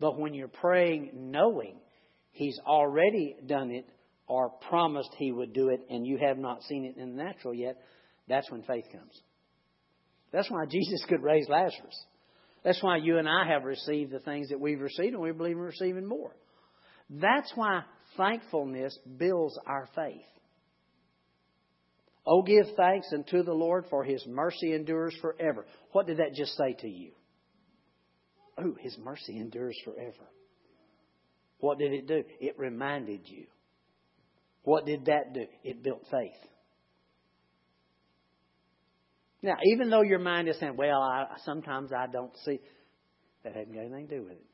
But 0.00 0.18
when 0.18 0.34
you're 0.34 0.48
praying 0.48 1.10
knowing 1.14 1.76
He's 2.34 2.58
already 2.66 3.36
done 3.46 3.70
it 3.70 3.86
or 4.26 4.50
promised 4.68 5.10
He 5.16 5.30
would 5.32 5.52
do 5.52 5.68
it 5.68 5.80
and 5.88 6.04
you 6.06 6.18
have 6.18 6.36
not 6.36 6.62
seen 6.64 6.84
it 6.84 7.00
in 7.00 7.16
the 7.16 7.22
natural 7.22 7.54
yet, 7.54 7.78
that's 8.28 8.50
when 8.50 8.62
faith 8.62 8.84
comes. 8.92 9.20
That's 10.32 10.50
why 10.50 10.66
Jesus 10.70 11.04
could 11.08 11.22
raise 11.22 11.48
Lazarus. 11.48 12.04
That's 12.64 12.82
why 12.82 12.96
you 12.96 13.18
and 13.18 13.28
I 13.28 13.46
have 13.46 13.64
received 13.64 14.10
the 14.10 14.18
things 14.18 14.48
that 14.48 14.60
we've 14.60 14.80
received 14.80 15.14
and 15.14 15.22
we 15.22 15.30
believe 15.30 15.56
in 15.56 15.62
receiving 15.62 16.06
more. 16.06 16.34
That's 17.08 17.52
why 17.54 17.82
thankfulness 18.16 18.98
builds 19.16 19.56
our 19.66 19.88
faith. 19.94 20.22
Oh, 22.26 22.42
give 22.42 22.66
thanks 22.76 23.06
unto 23.12 23.44
the 23.44 23.52
Lord, 23.52 23.84
for 23.90 24.02
his 24.02 24.26
mercy 24.26 24.72
endures 24.72 25.14
forever. 25.20 25.66
What 25.92 26.06
did 26.06 26.16
that 26.16 26.34
just 26.34 26.56
say 26.56 26.74
to 26.80 26.88
you? 26.88 27.12
Oh, 28.58 28.74
his 28.80 28.96
mercy 28.98 29.36
endures 29.36 29.78
forever. 29.84 30.26
What 31.64 31.78
did 31.78 31.94
it 31.94 32.06
do? 32.06 32.22
It 32.40 32.58
reminded 32.58 33.22
you. 33.24 33.46
What 34.64 34.84
did 34.84 35.06
that 35.06 35.32
do? 35.32 35.46
It 35.62 35.82
built 35.82 36.02
faith. 36.10 36.36
Now, 39.40 39.54
even 39.64 39.88
though 39.88 40.02
your 40.02 40.18
mind 40.18 40.46
is 40.50 40.58
saying, 40.60 40.76
well, 40.76 41.00
I, 41.00 41.24
sometimes 41.42 41.90
I 41.90 42.06
don't 42.12 42.36
see, 42.44 42.60
that 43.44 43.54
hasn't 43.54 43.74
got 43.74 43.80
anything 43.80 44.08
to 44.08 44.16
do 44.16 44.22
with 44.24 44.32
it. 44.32 44.44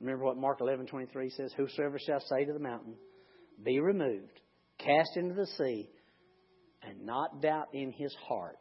Remember 0.00 0.26
what 0.26 0.36
Mark 0.36 0.60
11:23 0.60 1.34
says, 1.34 1.50
whosoever 1.56 1.98
shall 1.98 2.20
say 2.20 2.44
to 2.44 2.52
the 2.52 2.58
mountain, 2.58 2.96
be 3.64 3.80
removed, 3.80 4.40
cast 4.76 5.16
into 5.16 5.34
the 5.34 5.46
sea, 5.56 5.88
and 6.82 7.06
not 7.06 7.40
doubt 7.40 7.68
in 7.72 7.90
his 7.92 8.14
heart. 8.28 8.58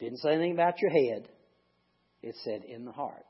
Didn't 0.00 0.18
say 0.18 0.34
anything 0.34 0.52
about 0.52 0.74
your 0.82 0.90
head. 0.90 1.28
It 2.22 2.34
said 2.44 2.60
in 2.68 2.84
the 2.84 2.92
heart. 2.92 3.24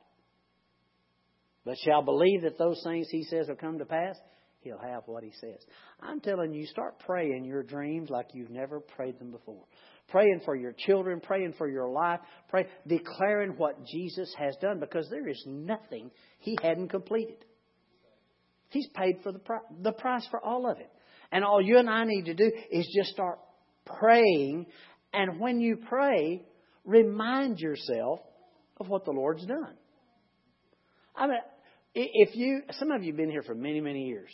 But 1.65 1.77
shall 1.85 2.03
believe 2.03 2.43
that 2.43 2.59
those 2.59 2.81
things 2.85 3.09
he 3.11 3.25
says 3.25 3.49
will 3.49 3.57
come 3.57 3.79
to 3.79 3.85
pass, 3.85 4.17
he'll 4.61 4.79
have 4.79 5.03
what 5.07 5.23
he 5.23 5.33
says. 5.41 5.59
I'm 6.01 6.21
telling 6.21 6.53
you, 6.53 6.67
start 6.67 6.99
praying 7.01 7.45
your 7.45 7.63
dreams 7.63 8.11
like 8.11 8.29
you've 8.35 8.51
never 8.51 8.81
prayed 8.81 9.19
them 9.19 9.31
before 9.31 9.65
praying 10.09 10.43
for 10.45 10.55
your 10.55 10.73
children, 10.73 11.21
praying 11.21 11.55
for 11.57 11.69
your 11.69 11.89
life, 11.89 12.21
pray, 12.49 12.67
declaring 12.87 13.53
what 13.57 13.85
Jesus 13.87 14.33
has 14.39 14.55
done 14.61 14.79
because 14.79 15.09
there 15.11 15.27
is 15.27 15.43
nothing 15.47 16.11
He 16.39 16.57
hadn't 16.63 16.89
completed. 16.89 17.45
He's 18.69 18.89
paid 18.95 19.17
for 19.23 19.33
the, 19.33 19.41
the 19.81 19.93
price 19.93 20.27
for 20.31 20.43
all 20.45 20.71
of 20.71 20.79
it. 20.79 20.91
And 21.33 21.45
all 21.45 21.61
you 21.61 21.79
and 21.79 21.89
I 21.89 22.05
need 22.05 22.27
to 22.27 22.35
do 22.35 22.51
is 22.71 22.87
just 22.95 23.11
start 23.11 23.39
praying. 23.87 24.67
And 25.13 25.41
when 25.41 25.61
you 25.61 25.79
pray, 25.89 26.43
remind 26.85 27.59
yourself 27.59 28.21
of 28.79 28.89
what 28.89 29.05
the 29.05 29.13
Lord's 29.13 29.45
done. 29.47 29.77
I 31.15 31.27
mean, 31.27 31.39
if 31.95 32.35
you, 32.35 32.63
some 32.73 32.91
of 32.91 33.03
you 33.03 33.13
have 33.13 33.17
been 33.17 33.31
here 33.31 33.43
for 33.43 33.55
many, 33.55 33.81
many 33.81 34.07
years 34.07 34.31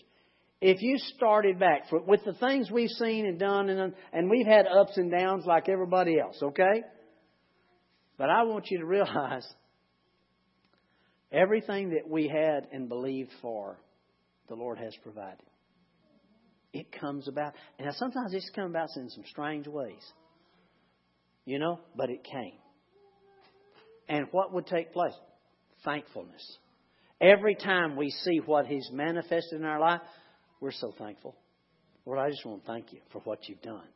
if 0.60 0.82
you 0.82 0.98
started 1.16 1.58
back 1.58 1.88
for, 1.88 2.00
with 2.00 2.24
the 2.24 2.32
things 2.34 2.70
we've 2.70 2.90
seen 2.90 3.26
and 3.26 3.38
done, 3.38 3.68
and, 3.68 3.94
and 4.12 4.30
we've 4.30 4.46
had 4.46 4.66
ups 4.66 4.96
and 4.96 5.10
downs 5.10 5.44
like 5.46 5.68
everybody 5.68 6.18
else, 6.18 6.38
okay? 6.42 6.82
But 8.16 8.30
I 8.30 8.42
want 8.42 8.66
you 8.70 8.78
to 8.78 8.84
realize 8.84 9.46
everything 11.30 11.90
that 11.90 12.08
we 12.08 12.26
had 12.26 12.66
and 12.72 12.88
believed 12.88 13.30
for, 13.40 13.78
the 14.48 14.56
Lord 14.56 14.78
has 14.78 14.94
provided. 15.02 15.44
It 16.72 16.90
comes 16.92 17.28
about, 17.28 17.54
and 17.78 17.94
sometimes 17.94 18.34
it's 18.34 18.50
come 18.54 18.70
about 18.70 18.88
in 18.96 19.08
some 19.10 19.24
strange 19.30 19.68
ways, 19.68 20.02
you 21.44 21.58
know, 21.58 21.80
but 21.96 22.10
it 22.10 22.24
came. 22.24 22.54
And 24.08 24.26
what 24.32 24.52
would 24.52 24.66
take 24.66 24.92
place? 24.92 25.14
Thankfulness. 25.84 26.58
Every 27.20 27.56
time 27.56 27.96
we 27.96 28.10
see 28.10 28.38
what 28.38 28.66
He's 28.66 28.88
manifested 28.92 29.58
in 29.58 29.64
our 29.64 29.80
life, 29.80 30.00
we're 30.60 30.72
so 30.72 30.94
thankful. 30.98 31.36
Lord, 32.06 32.18
I 32.18 32.30
just 32.30 32.44
want 32.44 32.64
to 32.64 32.66
thank 32.66 32.92
you 32.92 33.00
for 33.12 33.20
what 33.20 33.48
you've 33.48 33.62
done. 33.62 33.86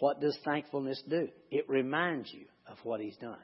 What 0.00 0.20
does 0.20 0.36
thankfulness 0.44 1.02
do? 1.08 1.28
It 1.50 1.68
reminds 1.68 2.32
you 2.32 2.46
of 2.68 2.76
what 2.82 3.00
He's 3.00 3.16
done. 3.16 3.38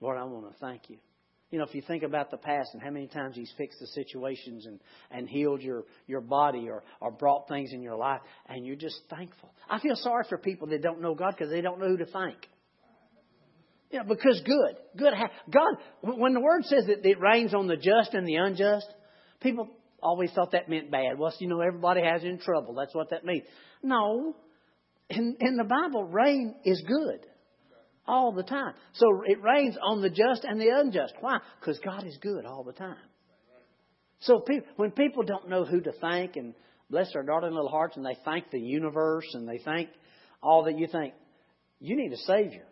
Lord, 0.00 0.18
I 0.18 0.24
want 0.24 0.50
to 0.52 0.58
thank 0.58 0.90
you. 0.90 0.96
You 1.50 1.58
know, 1.58 1.64
if 1.64 1.74
you 1.74 1.82
think 1.82 2.04
about 2.04 2.30
the 2.30 2.36
past 2.36 2.70
and 2.74 2.82
how 2.82 2.90
many 2.90 3.06
times 3.06 3.36
He's 3.36 3.52
fixed 3.58 3.80
the 3.80 3.86
situations 3.88 4.66
and, 4.66 4.80
and 5.10 5.28
healed 5.28 5.62
your, 5.62 5.84
your 6.06 6.20
body 6.20 6.68
or, 6.68 6.82
or 7.00 7.10
brought 7.10 7.48
things 7.48 7.72
in 7.72 7.82
your 7.82 7.96
life, 7.96 8.20
and 8.48 8.64
you're 8.66 8.76
just 8.76 9.00
thankful. 9.10 9.52
I 9.68 9.80
feel 9.80 9.96
sorry 9.96 10.24
for 10.28 10.38
people 10.38 10.68
that 10.68 10.82
don't 10.82 11.00
know 11.00 11.14
God 11.14 11.34
because 11.36 11.50
they 11.50 11.60
don't 11.60 11.80
know 11.80 11.88
who 11.88 11.96
to 11.98 12.06
thank. 12.06 12.36
Yeah, 13.90 14.02
because 14.04 14.40
good. 14.44 14.76
Good. 14.96 15.12
God, 15.50 15.74
when 16.02 16.32
the 16.32 16.40
Word 16.40 16.64
says 16.64 16.86
that 16.86 17.04
it 17.04 17.20
rains 17.20 17.54
on 17.54 17.66
the 17.66 17.76
just 17.76 18.14
and 18.14 18.26
the 18.26 18.36
unjust, 18.36 18.86
people 19.40 19.68
always 20.02 20.30
thought 20.32 20.52
that 20.52 20.68
meant 20.68 20.90
bad. 20.90 21.18
Well, 21.18 21.32
you 21.38 21.48
know, 21.48 21.60
everybody 21.60 22.02
has 22.02 22.22
in 22.22 22.38
trouble. 22.38 22.74
That's 22.74 22.94
what 22.94 23.10
that 23.10 23.24
means. 23.24 23.44
No. 23.82 24.36
In, 25.08 25.36
in 25.40 25.56
the 25.56 25.64
Bible, 25.64 26.04
rain 26.04 26.54
is 26.64 26.82
good 26.86 27.26
all 28.06 28.32
the 28.32 28.44
time. 28.44 28.74
So 28.92 29.06
it 29.26 29.42
rains 29.42 29.76
on 29.82 30.02
the 30.02 30.10
just 30.10 30.44
and 30.44 30.60
the 30.60 30.68
unjust. 30.68 31.14
Why? 31.20 31.38
Because 31.58 31.78
God 31.80 32.06
is 32.06 32.16
good 32.20 32.46
all 32.46 32.62
the 32.62 32.72
time. 32.72 32.96
So 34.20 34.44
when 34.76 34.90
people 34.92 35.24
don't 35.24 35.48
know 35.48 35.64
who 35.64 35.80
to 35.80 35.92
thank 36.00 36.36
and 36.36 36.54
bless 36.90 37.12
their 37.12 37.22
darling 37.22 37.54
little 37.54 37.70
hearts 37.70 37.96
and 37.96 38.04
they 38.04 38.16
thank 38.24 38.50
the 38.50 38.60
universe 38.60 39.26
and 39.32 39.48
they 39.48 39.58
thank 39.58 39.88
all 40.42 40.64
that 40.64 40.78
you 40.78 40.86
think, 40.86 41.14
you 41.80 41.96
need 41.96 42.12
a 42.12 42.18
Savior. 42.18 42.66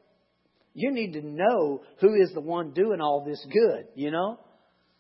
You 0.80 0.92
need 0.92 1.14
to 1.14 1.23
know 1.23 1.82
who 2.00 2.14
is 2.14 2.30
the 2.35 2.40
one 2.40 2.70
doing 2.70 3.00
all 3.00 3.25
this 3.26 3.44
good, 3.52 3.88
you 3.97 4.12
know? 4.12 4.38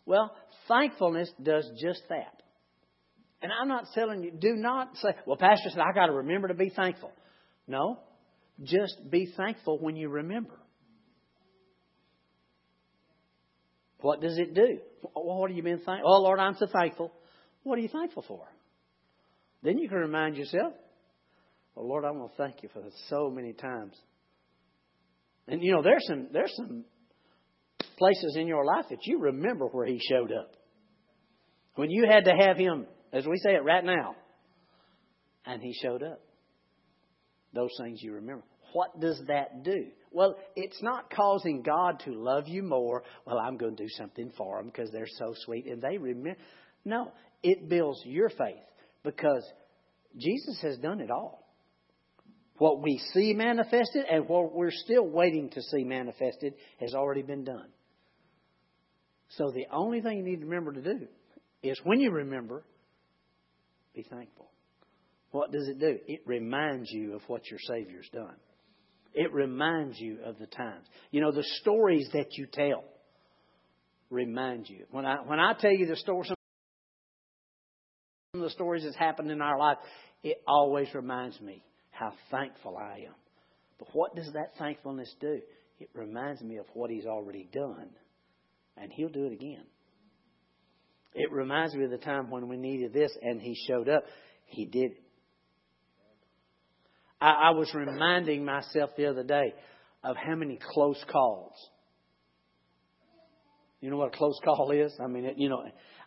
Well, 0.06 0.34
thankfulness 0.66 1.30
does 1.40 1.70
just 1.80 2.02
that. 2.08 2.42
And 3.40 3.52
I'm 3.52 3.68
not 3.68 3.84
telling 3.94 4.24
you, 4.24 4.32
do 4.32 4.54
not 4.56 4.96
say, 4.96 5.10
well, 5.24 5.36
Pastor 5.36 5.70
said, 5.70 5.78
I 5.78 5.94
got 5.94 6.06
to 6.06 6.12
remember 6.14 6.48
to 6.48 6.54
be 6.54 6.72
thankful. 6.74 7.12
No, 7.68 8.00
just 8.60 8.96
be 9.08 9.32
thankful 9.36 9.78
when 9.78 9.94
you 9.94 10.08
remember. 10.08 10.58
What 14.00 14.20
does 14.20 14.36
it 14.36 14.54
do? 14.54 14.78
What 15.14 15.50
have 15.50 15.56
you 15.56 15.62
been 15.62 15.78
thankful? 15.78 16.12
Oh, 16.12 16.22
Lord, 16.22 16.40
I'm 16.40 16.56
so 16.56 16.66
thankful. 16.66 17.12
What 17.62 17.78
are 17.78 17.82
you 17.82 17.88
thankful 17.88 18.24
for? 18.26 18.48
Then 19.62 19.78
you 19.78 19.88
can 19.88 19.98
remind 19.98 20.36
yourself, 20.36 20.72
well, 21.76 21.88
Lord, 21.88 22.04
I 22.04 22.10
want 22.10 22.32
to 22.32 22.36
thank 22.36 22.64
you 22.64 22.68
for 22.72 22.82
so 23.08 23.30
many 23.30 23.52
times. 23.52 23.94
And 25.48 25.62
you 25.62 25.72
know, 25.72 25.82
there's 25.82 26.06
some 26.06 26.28
there's 26.32 26.54
some 26.56 26.84
places 27.96 28.36
in 28.38 28.46
your 28.46 28.64
life 28.64 28.86
that 28.90 29.06
you 29.06 29.18
remember 29.18 29.66
where 29.66 29.86
He 29.86 30.00
showed 30.00 30.30
up. 30.30 30.52
When 31.74 31.90
you 31.90 32.06
had 32.08 32.26
to 32.26 32.32
have 32.32 32.56
Him, 32.56 32.86
as 33.12 33.26
we 33.26 33.38
say 33.38 33.54
it 33.54 33.64
right 33.64 33.84
now, 33.84 34.14
and 35.46 35.62
He 35.62 35.72
showed 35.82 36.02
up. 36.02 36.20
Those 37.54 37.70
things 37.80 38.00
you 38.02 38.12
remember. 38.12 38.44
What 38.74 39.00
does 39.00 39.20
that 39.28 39.64
do? 39.64 39.86
Well, 40.10 40.36
it's 40.54 40.82
not 40.82 41.10
causing 41.10 41.62
God 41.62 42.00
to 42.04 42.12
love 42.12 42.46
you 42.46 42.62
more. 42.62 43.02
Well, 43.26 43.38
I'm 43.38 43.56
going 43.56 43.76
to 43.76 43.82
do 43.82 43.88
something 43.88 44.30
for 44.36 44.58
them 44.58 44.66
because 44.66 44.90
they're 44.90 45.06
so 45.06 45.34
sweet 45.44 45.66
and 45.66 45.80
they 45.80 45.96
remember. 45.96 46.38
No, 46.84 47.12
it 47.42 47.68
builds 47.68 48.00
your 48.04 48.28
faith 48.28 48.56
because 49.02 49.42
Jesus 50.16 50.60
has 50.62 50.76
done 50.78 51.00
it 51.00 51.10
all. 51.10 51.47
What 52.58 52.82
we 52.82 53.00
see 53.12 53.34
manifested 53.34 54.04
and 54.10 54.28
what 54.28 54.54
we're 54.54 54.70
still 54.72 55.06
waiting 55.06 55.50
to 55.50 55.62
see 55.62 55.84
manifested 55.84 56.54
has 56.80 56.94
already 56.94 57.22
been 57.22 57.44
done. 57.44 57.68
So 59.30 59.50
the 59.50 59.66
only 59.72 60.00
thing 60.00 60.18
you 60.18 60.24
need 60.24 60.40
to 60.40 60.46
remember 60.46 60.72
to 60.72 60.82
do 60.82 61.06
is 61.62 61.80
when 61.84 62.00
you 62.00 62.10
remember, 62.10 62.64
be 63.94 64.02
thankful. 64.02 64.50
What 65.30 65.52
does 65.52 65.68
it 65.68 65.78
do? 65.78 65.98
It 66.06 66.22
reminds 66.26 66.90
you 66.90 67.14
of 67.14 67.22
what 67.26 67.48
your 67.50 67.60
Savior's 67.60 68.08
done. 68.12 68.36
It 69.14 69.32
reminds 69.32 69.98
you 70.00 70.18
of 70.24 70.38
the 70.38 70.46
times. 70.46 70.86
You 71.10 71.20
know, 71.20 71.32
the 71.32 71.44
stories 71.60 72.08
that 72.12 72.36
you 72.36 72.46
tell 72.46 72.84
remind 74.10 74.68
you. 74.68 74.84
When 74.90 75.04
I 75.04 75.16
when 75.16 75.38
I 75.38 75.54
tell 75.54 75.72
you 75.72 75.86
the 75.86 75.96
story, 75.96 76.26
some 76.26 76.36
of 78.34 78.40
the 78.40 78.50
stories 78.50 78.84
that's 78.84 78.96
happened 78.96 79.30
in 79.30 79.42
our 79.42 79.58
life, 79.58 79.78
it 80.22 80.38
always 80.46 80.88
reminds 80.94 81.40
me 81.40 81.62
how 81.98 82.12
thankful 82.30 82.76
I 82.76 83.04
am. 83.06 83.14
But 83.78 83.88
what 83.92 84.14
does 84.14 84.30
that 84.32 84.52
thankfulness 84.58 85.12
do? 85.20 85.40
It 85.80 85.90
reminds 85.94 86.42
me 86.42 86.56
of 86.56 86.66
what 86.74 86.90
He's 86.90 87.06
already 87.06 87.48
done, 87.52 87.90
and 88.76 88.92
He'll 88.92 89.08
do 89.08 89.26
it 89.26 89.32
again. 89.32 89.64
It 91.14 91.32
reminds 91.32 91.74
me 91.74 91.84
of 91.84 91.90
the 91.90 91.98
time 91.98 92.30
when 92.30 92.48
we 92.48 92.56
needed 92.56 92.92
this, 92.92 93.10
and 93.20 93.40
He 93.40 93.56
showed 93.66 93.88
up. 93.88 94.04
He 94.46 94.64
did 94.64 94.92
it. 94.92 95.02
I, 97.20 97.30
I 97.30 97.50
was 97.50 97.72
reminding 97.74 98.44
myself 98.44 98.90
the 98.96 99.06
other 99.06 99.24
day 99.24 99.54
of 100.04 100.16
how 100.16 100.36
many 100.36 100.58
close 100.72 101.02
calls. 101.10 101.54
You 103.80 103.90
know 103.90 103.96
what 103.96 104.14
a 104.14 104.16
close 104.16 104.38
call 104.44 104.70
is? 104.72 104.92
I 105.02 105.06
mean, 105.06 105.24
it, 105.24 105.34
you 105.38 105.48
know, 105.48 105.62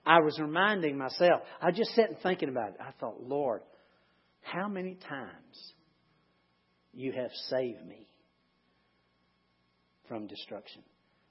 I 0.05 0.19
was 0.19 0.37
reminding 0.39 0.97
myself. 0.97 1.41
I 1.61 1.71
just 1.71 1.91
sat 1.95 2.09
and 2.09 2.19
thinking 2.19 2.49
about 2.49 2.69
it. 2.69 2.77
I 2.79 2.91
thought, 2.99 3.21
Lord, 3.21 3.61
how 4.41 4.67
many 4.67 4.95
times 5.07 5.73
you 6.93 7.11
have 7.13 7.31
saved 7.49 7.85
me 7.85 8.07
from 10.07 10.27
destruction? 10.27 10.81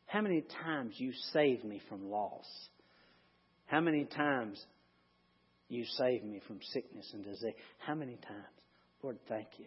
How 0.06 0.20
many 0.20 0.44
times 0.64 0.94
you 0.96 1.12
saved 1.32 1.64
me 1.64 1.80
from 1.88 2.10
loss? 2.10 2.46
How 3.66 3.80
many 3.80 4.04
times 4.04 4.60
you 5.68 5.84
saved 5.84 6.24
me 6.24 6.40
from 6.46 6.58
sickness 6.72 7.08
and 7.12 7.24
disease? 7.24 7.54
How 7.78 7.94
many 7.94 8.16
times? 8.16 8.60
Lord, 9.02 9.18
thank 9.28 9.46
you. 9.58 9.66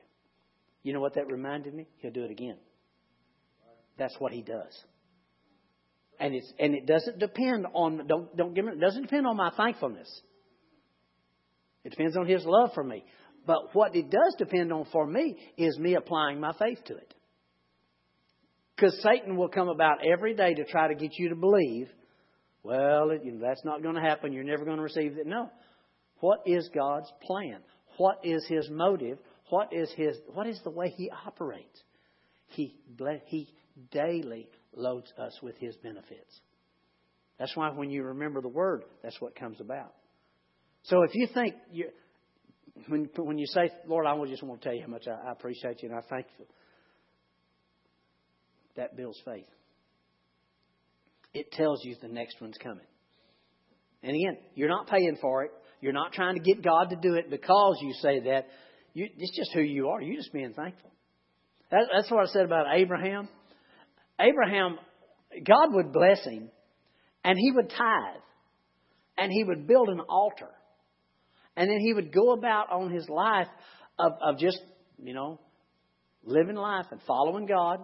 You 0.84 0.92
know 0.92 1.00
what 1.00 1.16
that 1.16 1.32
reminded 1.32 1.74
me? 1.74 1.88
He'll 2.00 2.12
do 2.12 2.24
it 2.24 2.32
again. 2.32 2.58
That's 3.98 4.16
what 4.20 4.32
he 4.32 4.42
does. 4.42 4.78
And 6.20 6.36
it's 6.36 6.52
and 6.60 6.76
it 6.76 6.86
doesn't 6.86 7.20
depend 7.20 7.66
on 7.74 8.06
don't 8.08 8.36
don't 8.36 8.54
give 8.54 8.66
me 8.66 8.74
it 8.74 8.80
doesn't 8.80 9.04
depend 9.04 9.26
on 9.26 9.38
my 9.38 9.52
thankfulness. 9.56 10.10
It 11.84 11.90
depends 11.90 12.16
on 12.16 12.28
his 12.28 12.44
love 12.46 12.72
for 12.74 12.84
me. 12.84 13.04
But 13.46 13.74
what 13.74 13.96
it 13.96 14.10
does 14.10 14.36
depend 14.38 14.72
on 14.72 14.86
for 14.92 15.06
me 15.06 15.38
is 15.58 15.78
me 15.78 15.96
applying 15.96 16.40
my 16.40 16.54
faith 16.54 16.80
to 16.86 16.96
it. 16.96 17.14
Because 18.76 19.00
Satan 19.02 19.38
will 19.38 19.50
come 19.50 19.68
about 19.68 20.00
every 20.06 20.34
day 20.34 20.54
to 20.54 20.66
try 20.66 20.88
to 20.88 20.96
get 20.96 21.12
you 21.18 21.30
to 21.30 21.36
believe, 21.36 21.90
well, 22.64 23.12
it, 23.12 23.24
you 23.24 23.34
know, 23.34 23.46
that's 23.46 23.64
not 23.66 23.84
going 23.84 23.96
to 23.96 24.02
happen. 24.02 24.34
You're 24.34 24.44
never 24.44 24.66
going 24.66 24.78
to 24.78 24.84
receive 24.84 25.18
it. 25.18 25.28
No. 25.28 25.50
What 26.20 26.44
is 26.46 26.70
God's 26.74 27.12
plan? 27.22 27.60
What 27.98 28.20
is 28.24 28.46
His 28.48 28.70
motive? 28.70 29.20
What 29.50 29.74
is 29.74 29.92
His? 29.96 30.18
What 30.34 30.48
is 30.48 30.60
the 30.64 30.72
way 30.72 30.94
He 30.96 31.12
operates? 31.26 31.84
He 32.48 32.76
He 33.26 33.54
daily 33.92 34.50
loads 34.76 35.12
us 35.20 35.38
with 35.44 35.58
His 35.58 35.76
benefits. 35.78 36.40
That's 37.38 37.56
why 37.56 37.70
when 37.72 37.90
you 37.90 38.04
remember 38.04 38.42
the 38.42 38.48
Word, 38.48 38.84
that's 39.04 39.20
what 39.20 39.36
comes 39.36 39.60
about. 39.60 39.94
So 40.84 41.04
if 41.04 41.12
you 41.14 41.28
think 41.34 41.56
you, 41.72 41.90
when 42.88 43.10
when 43.18 43.38
you 43.38 43.46
say, 43.48 43.70
Lord, 43.88 44.06
I 44.06 44.16
just 44.28 44.44
want 44.44 44.62
to 44.62 44.68
tell 44.68 44.76
you 44.76 44.82
how 44.82 44.88
much 44.88 45.08
I, 45.08 45.30
I 45.30 45.32
appreciate 45.32 45.82
you 45.84 45.90
and 45.90 45.98
I 45.98 46.02
thank 46.10 46.26
you, 46.40 46.46
that 48.76 48.96
builds 48.96 49.20
faith. 49.26 49.46
It 51.34 51.52
tells 51.52 51.84
you 51.84 51.96
the 52.02 52.08
next 52.08 52.40
one's 52.42 52.58
coming. 52.62 52.86
And 54.04 54.12
again, 54.12 54.38
you're 54.56 54.70
not 54.70 54.88
paying 54.88 55.18
for 55.22 55.44
it. 55.44 55.52
You're 55.82 55.94
not 55.94 56.14
trying 56.14 56.36
to 56.36 56.42
get 56.42 56.64
God 56.64 56.90
to 56.90 56.96
do 56.96 57.16
it 57.16 57.30
because 57.30 57.78
you 57.82 57.94
say 58.02 58.20
that. 58.22 58.48
You, 58.94 59.08
it's 59.18 59.36
just 59.36 59.52
who 59.54 59.62
you 59.62 59.90
are. 59.90 60.02
You're 60.02 60.18
just 60.18 60.32
being 60.32 60.54
thankful. 60.54 60.92
That, 61.72 61.86
that's 61.92 62.12
what 62.12 62.22
I 62.22 62.32
said 62.32 62.46
about 62.46 62.68
Abraham. 62.76 63.28
Abraham, 64.20 64.78
God 65.44 65.74
would 65.74 65.92
bless 65.92 66.24
him, 66.24 66.50
and 67.24 67.38
he 67.38 67.52
would 67.52 67.70
tithe, 67.70 68.22
and 69.18 69.32
he 69.32 69.44
would 69.44 69.66
build 69.68 69.90
an 69.90 70.00
altar. 70.02 70.50
And 71.56 71.70
then 71.70 71.80
he 71.80 71.94
would 71.94 72.14
go 72.14 72.34
about 72.34 72.72
on 72.72 72.92
his 72.92 73.08
life 73.08 73.48
of, 74.00 74.14
of 74.22 74.40
just, 74.40 74.60
you 75.02 75.14
know, 75.14 75.40
living 76.24 76.56
life 76.56 76.86
and 76.92 77.00
following 77.06 77.46
God. 77.46 77.80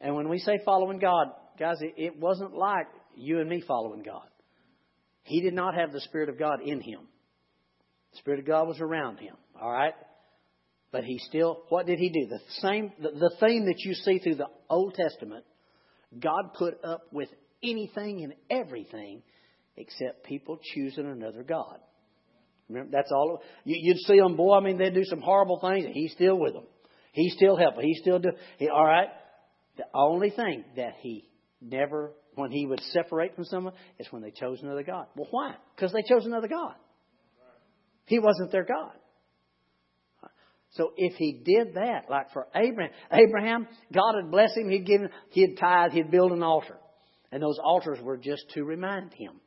And 0.00 0.14
when 0.14 0.28
we 0.28 0.38
say 0.38 0.58
following 0.64 0.98
God, 0.98 1.28
guys, 1.58 1.76
it, 1.80 1.94
it 1.96 2.18
wasn't 2.18 2.54
like 2.54 2.86
you 3.16 3.40
and 3.40 3.48
me 3.48 3.62
following 3.66 4.02
God. 4.02 4.26
He 5.24 5.40
did 5.40 5.54
not 5.54 5.74
have 5.74 5.92
the 5.92 6.00
Spirit 6.00 6.28
of 6.28 6.38
God 6.38 6.60
in 6.64 6.80
him. 6.80 7.00
The 8.12 8.18
Spirit 8.18 8.40
of 8.40 8.46
God 8.46 8.68
was 8.68 8.80
around 8.80 9.18
him. 9.18 9.36
All 9.60 9.70
right? 9.70 9.94
But 10.90 11.04
he 11.04 11.18
still, 11.18 11.62
what 11.70 11.86
did 11.86 11.98
he 11.98 12.10
do? 12.10 12.26
The 12.26 12.40
same, 12.60 12.92
the, 13.00 13.10
the 13.10 13.34
theme 13.40 13.66
that 13.66 13.78
you 13.78 13.94
see 13.94 14.18
through 14.18 14.36
the 14.36 14.48
Old 14.68 14.94
Testament, 14.94 15.44
God 16.18 16.52
put 16.58 16.84
up 16.84 17.04
with 17.12 17.28
anything 17.62 18.22
and 18.22 18.34
everything 18.50 19.22
except 19.76 20.24
people 20.24 20.58
choosing 20.74 21.06
another 21.06 21.42
God. 21.42 21.78
Remember, 22.68 22.90
that's 22.90 23.12
all. 23.12 23.42
You, 23.64 23.76
you'd 23.78 23.98
see 24.06 24.18
them, 24.18 24.36
boy. 24.36 24.56
I 24.56 24.60
mean, 24.60 24.78
they'd 24.78 24.94
do 24.94 25.04
some 25.04 25.20
horrible 25.20 25.60
things, 25.60 25.84
and 25.84 25.94
he's 25.94 26.12
still 26.12 26.38
with 26.38 26.54
them. 26.54 26.64
He's 27.12 27.34
still 27.34 27.56
helping. 27.56 27.84
He's 27.84 28.00
still 28.00 28.18
doing. 28.18 28.36
He, 28.58 28.68
all 28.68 28.84
right. 28.84 29.08
The 29.76 29.84
only 29.94 30.30
thing 30.30 30.64
that 30.76 30.94
he 31.00 31.28
never, 31.60 32.12
when 32.34 32.50
he 32.50 32.66
would 32.66 32.80
separate 32.92 33.34
from 33.34 33.44
someone, 33.44 33.74
is 33.98 34.06
when 34.10 34.22
they 34.22 34.30
chose 34.30 34.60
another 34.62 34.82
God. 34.82 35.06
Well, 35.16 35.28
why? 35.30 35.54
Because 35.74 35.92
they 35.92 36.02
chose 36.02 36.26
another 36.26 36.48
God. 36.48 36.74
He 38.06 38.18
wasn't 38.18 38.52
their 38.52 38.64
God. 38.64 38.92
So 40.72 40.92
if 40.96 41.14
he 41.16 41.42
did 41.44 41.74
that, 41.74 42.06
like 42.08 42.32
for 42.32 42.46
Abraham, 42.54 42.92
Abraham, 43.10 43.68
God 43.92 44.14
had 44.16 44.30
blessed 44.30 44.56
him, 44.56 44.70
he'd 44.70 44.86
given, 44.86 45.10
he'd 45.30 45.56
tithe, 45.58 45.92
he'd 45.92 46.10
build 46.10 46.32
an 46.32 46.42
altar. 46.42 46.78
And 47.30 47.42
those 47.42 47.58
altars 47.62 47.98
were 48.02 48.16
just 48.16 48.44
to 48.54 48.64
remind 48.64 49.12
him 49.12 49.40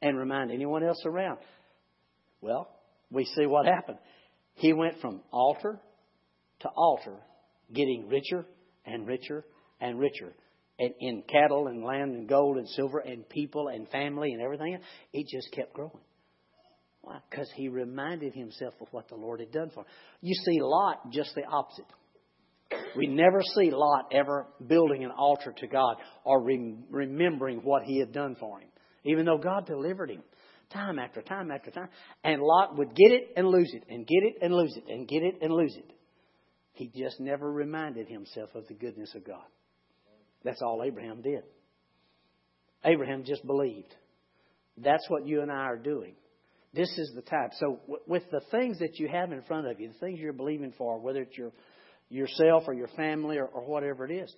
and 0.00 0.16
remind 0.16 0.52
anyone 0.52 0.84
else 0.84 1.02
around. 1.04 1.38
Well, 2.40 2.68
we 3.10 3.24
see 3.24 3.46
what 3.46 3.66
happened. 3.66 3.98
He 4.54 4.72
went 4.72 5.00
from 5.00 5.22
altar 5.32 5.80
to 6.60 6.68
altar, 6.68 7.16
getting 7.72 8.08
richer 8.08 8.44
and 8.84 9.06
richer 9.06 9.44
and 9.80 9.98
richer. 9.98 10.32
And 10.78 10.94
in 10.98 11.22
cattle 11.28 11.66
and 11.66 11.84
land 11.84 12.14
and 12.14 12.28
gold 12.28 12.56
and 12.56 12.68
silver 12.68 13.00
and 13.00 13.28
people 13.28 13.68
and 13.68 13.88
family 13.88 14.32
and 14.32 14.40
everything, 14.40 14.78
it 15.12 15.26
just 15.28 15.52
kept 15.52 15.74
growing. 15.74 16.00
Why? 17.02 17.18
Because 17.30 17.50
he 17.54 17.68
reminded 17.68 18.34
himself 18.34 18.74
of 18.80 18.88
what 18.90 19.08
the 19.08 19.16
Lord 19.16 19.40
had 19.40 19.52
done 19.52 19.70
for 19.70 19.80
him. 19.80 19.86
You 20.20 20.34
see 20.34 20.60
Lot 20.60 21.10
just 21.10 21.34
the 21.34 21.44
opposite. 21.44 21.86
We 22.96 23.06
never 23.06 23.42
see 23.42 23.70
Lot 23.70 24.12
ever 24.12 24.46
building 24.66 25.04
an 25.04 25.10
altar 25.10 25.52
to 25.58 25.66
God 25.66 25.96
or 26.24 26.42
remembering 26.90 27.60
what 27.62 27.82
he 27.82 27.98
had 27.98 28.12
done 28.12 28.36
for 28.38 28.60
him, 28.60 28.68
even 29.04 29.24
though 29.24 29.38
God 29.38 29.66
delivered 29.66 30.10
him 30.10 30.22
time 30.72 30.98
after 30.98 31.22
time 31.22 31.50
after 31.50 31.70
time. 31.70 31.88
And 32.24 32.42
Lot 32.42 32.76
would 32.78 32.94
get 32.94 33.12
it 33.12 33.32
and 33.36 33.46
lose 33.48 33.72
it, 33.74 33.84
and 33.88 34.06
get 34.06 34.22
it 34.22 34.34
and 34.42 34.54
lose 34.54 34.76
it, 34.76 34.84
and 34.88 35.06
get 35.06 35.22
it 35.22 35.38
and 35.42 35.52
lose 35.52 35.74
it. 35.76 35.92
He 36.72 36.90
just 36.96 37.20
never 37.20 37.50
reminded 37.50 38.08
himself 38.08 38.50
of 38.54 38.66
the 38.68 38.74
goodness 38.74 39.14
of 39.14 39.26
God. 39.26 39.44
That's 40.44 40.62
all 40.62 40.82
Abraham 40.84 41.20
did. 41.20 41.42
Abraham 42.84 43.24
just 43.24 43.46
believed. 43.46 43.94
That's 44.78 45.04
what 45.08 45.26
you 45.26 45.42
and 45.42 45.52
I 45.52 45.64
are 45.66 45.76
doing. 45.76 46.14
This 46.72 46.88
is 46.96 47.12
the 47.14 47.22
type. 47.22 47.50
So, 47.58 47.80
with 48.06 48.22
the 48.30 48.40
things 48.50 48.78
that 48.78 48.98
you 48.98 49.08
have 49.08 49.32
in 49.32 49.42
front 49.42 49.66
of 49.66 49.80
you, 49.80 49.88
the 49.88 49.98
things 49.98 50.20
you're 50.20 50.32
believing 50.32 50.72
for, 50.78 50.98
whether 50.98 51.22
it's 51.22 51.36
your 51.36 51.52
yourself 52.08 52.64
or 52.66 52.74
your 52.74 52.88
family 52.88 53.38
or, 53.38 53.46
or 53.46 53.62
whatever 53.64 54.04
it 54.06 54.12
is, 54.12 54.34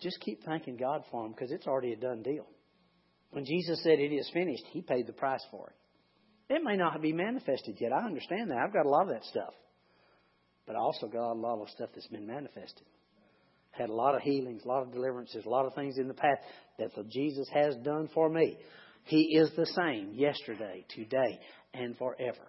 just 0.00 0.20
keep 0.20 0.42
thanking 0.44 0.76
God 0.76 1.04
for 1.10 1.22
them 1.22 1.32
because 1.32 1.50
it's 1.50 1.66
already 1.66 1.92
a 1.92 1.96
done 1.96 2.22
deal. 2.22 2.46
When 3.34 3.44
Jesus 3.44 3.82
said 3.82 3.98
it 3.98 4.14
is 4.14 4.30
finished, 4.32 4.62
He 4.70 4.80
paid 4.80 5.08
the 5.08 5.12
price 5.12 5.44
for 5.50 5.68
it. 5.68 6.54
It 6.54 6.62
may 6.62 6.76
not 6.76 7.02
be 7.02 7.12
manifested 7.12 7.76
yet. 7.80 7.90
I 7.92 8.06
understand 8.06 8.48
that. 8.50 8.58
I've 8.58 8.72
got 8.72 8.86
a 8.86 8.88
lot 8.88 9.08
of 9.08 9.08
that 9.08 9.24
stuff. 9.24 9.52
But 10.68 10.76
I 10.76 10.78
also 10.78 11.08
got 11.08 11.32
a 11.32 11.34
lot 11.34 11.60
of 11.60 11.68
stuff 11.70 11.88
that's 11.92 12.06
been 12.06 12.28
manifested. 12.28 12.86
Had 13.72 13.88
a 13.88 13.92
lot 13.92 14.14
of 14.14 14.22
healings, 14.22 14.62
a 14.64 14.68
lot 14.68 14.82
of 14.82 14.92
deliverances, 14.92 15.44
a 15.44 15.48
lot 15.48 15.66
of 15.66 15.74
things 15.74 15.98
in 15.98 16.06
the 16.06 16.14
past 16.14 16.42
that 16.78 16.90
Jesus 17.10 17.48
has 17.52 17.74
done 17.82 18.08
for 18.14 18.28
me. 18.28 18.56
He 19.02 19.36
is 19.36 19.50
the 19.56 19.66
same 19.66 20.12
yesterday, 20.14 20.86
today, 20.94 21.40
and 21.74 21.98
forever. 21.98 22.46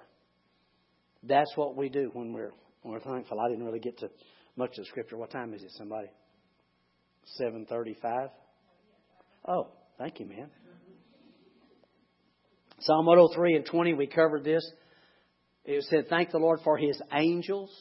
That's 1.23 1.51
what 1.55 1.75
we 1.75 1.89
do 1.89 2.11
when 2.13 2.31
we're 2.31 2.51
when 2.83 2.93
we're 2.93 2.99
thankful. 2.99 3.39
I 3.39 3.49
didn't 3.49 3.65
really 3.65 3.79
get 3.79 3.97
to 3.99 4.09
much 4.55 4.77
of 4.77 4.83
the 4.83 4.85
scripture. 4.85 5.17
What 5.17 5.31
time 5.31 5.55
is 5.55 5.63
it, 5.63 5.71
somebody? 5.71 6.09
Seven 7.37 7.65
thirty-five. 7.67 8.29
Oh, 9.47 9.69
thank 9.97 10.19
you, 10.19 10.27
man. 10.27 10.51
Psalm 12.85 13.05
103 13.07 13.55
and 13.55 13.65
20, 13.65 13.93
we 13.95 14.07
covered 14.07 14.43
this. 14.43 14.63
It 15.63 15.83
said, 15.85 16.07
Thank 16.07 16.31
the 16.31 16.37
Lord 16.37 16.59
for 16.63 16.77
his 16.77 17.01
angels 17.11 17.71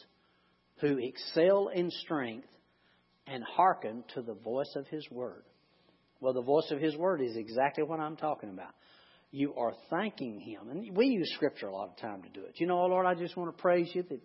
who 0.81 0.97
excel 0.99 1.67
in 1.67 1.91
strength 1.91 2.47
and 3.27 3.43
hearken 3.43 4.03
to 4.15 4.23
the 4.23 4.33
voice 4.33 4.73
of 4.75 4.87
his 4.87 5.07
word. 5.11 5.43
Well, 6.19 6.33
the 6.33 6.41
voice 6.41 6.71
of 6.71 6.79
his 6.79 6.95
word 6.97 7.21
is 7.21 7.35
exactly 7.35 7.83
what 7.83 7.99
I'm 7.99 8.15
talking 8.15 8.49
about. 8.49 8.73
you 9.31 9.53
are 9.55 9.73
thanking 9.89 10.39
Him. 10.39 10.69
And 10.69 10.95
we 10.95 11.07
use 11.07 11.31
Scripture 11.35 11.67
a 11.67 11.73
lot 11.73 11.89
of 11.89 11.97
time 11.97 12.23
to 12.23 12.29
do 12.29 12.45
it. 12.45 12.53
You 12.55 12.67
know, 12.67 12.81
oh 12.81 12.87
Lord, 12.87 13.05
I 13.05 13.15
just 13.15 13.35
want 13.35 13.55
to 13.55 13.61
praise 13.61 13.89
you 13.93 14.03
that, 14.09 14.21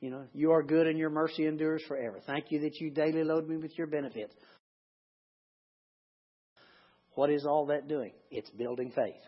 you 0.00 0.10
know, 0.10 0.24
you 0.32 0.52
are 0.52 0.62
good 0.62 0.86
and 0.86 0.98
your 0.98 1.10
mercy 1.10 1.46
endures 1.46 1.82
forever. 1.86 2.18
Thank 2.26 2.46
you 2.50 2.60
that 2.62 2.80
you 2.80 2.90
daily 2.90 3.24
load 3.24 3.48
me 3.48 3.56
with 3.56 3.76
your 3.76 3.86
benefits. 3.86 4.34
What 7.14 7.30
is 7.30 7.44
all 7.44 7.66
that 7.66 7.88
doing? 7.88 8.12
It's 8.30 8.50
building 8.50 8.90
faith. 8.94 9.20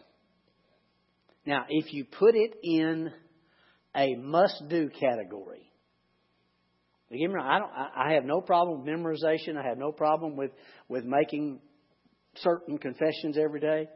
Now, 1.47 1.65
if 1.69 1.93
you 1.93 2.05
put 2.05 2.35
it 2.35 2.55
in 2.63 3.11
a 3.95 4.17
must 4.17 4.65
do 4.69 4.91
category, 4.91 5.67
Again, 7.11 7.35
I, 7.41 7.59
don't, 7.61 7.71
I 7.73 8.15
have 8.15 8.25
no 8.25 8.41
problem 8.41 8.81
with 8.81 8.89
memorization. 8.89 9.57
I 9.57 9.69
have 9.69 9.79
no 9.79 9.93
problem 9.93 10.37
with, 10.37 10.51
with 10.89 11.05
making 11.05 11.61
certain 12.37 12.79
confessions 12.79 13.39
every 13.39 13.61
day. 13.61 13.89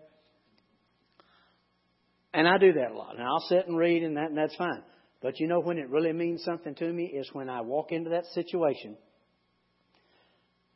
And 2.33 2.47
I 2.47 2.59
do 2.59 2.73
that 2.73 2.93
a 2.93 2.97
lot. 2.97 3.17
And 3.17 3.25
I'll 3.25 3.45
sit 3.49 3.67
and 3.67 3.77
read, 3.77 4.05
and, 4.05 4.17
that, 4.17 4.27
and 4.27 4.39
that's 4.39 4.55
fine. 4.55 4.83
But 5.21 5.41
you 5.41 5.49
know 5.49 5.61
when 5.61 5.79
it 5.79 5.91
really 5.91 6.13
means 6.13 6.45
something 6.45 6.75
to 6.77 6.93
me 6.93 7.07
is 7.07 7.29
when 7.33 7.49
I 7.49 7.63
walk 7.63 7.91
into 7.91 8.11
that 8.11 8.27
situation 8.33 8.97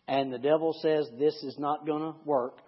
and 0.06 0.32
the 0.32 0.38
devil 0.38 0.74
says 0.82 1.08
this 1.18 1.34
is 1.44 1.56
not 1.58 1.86
going 1.86 2.02
to 2.02 2.14
work. 2.26 2.58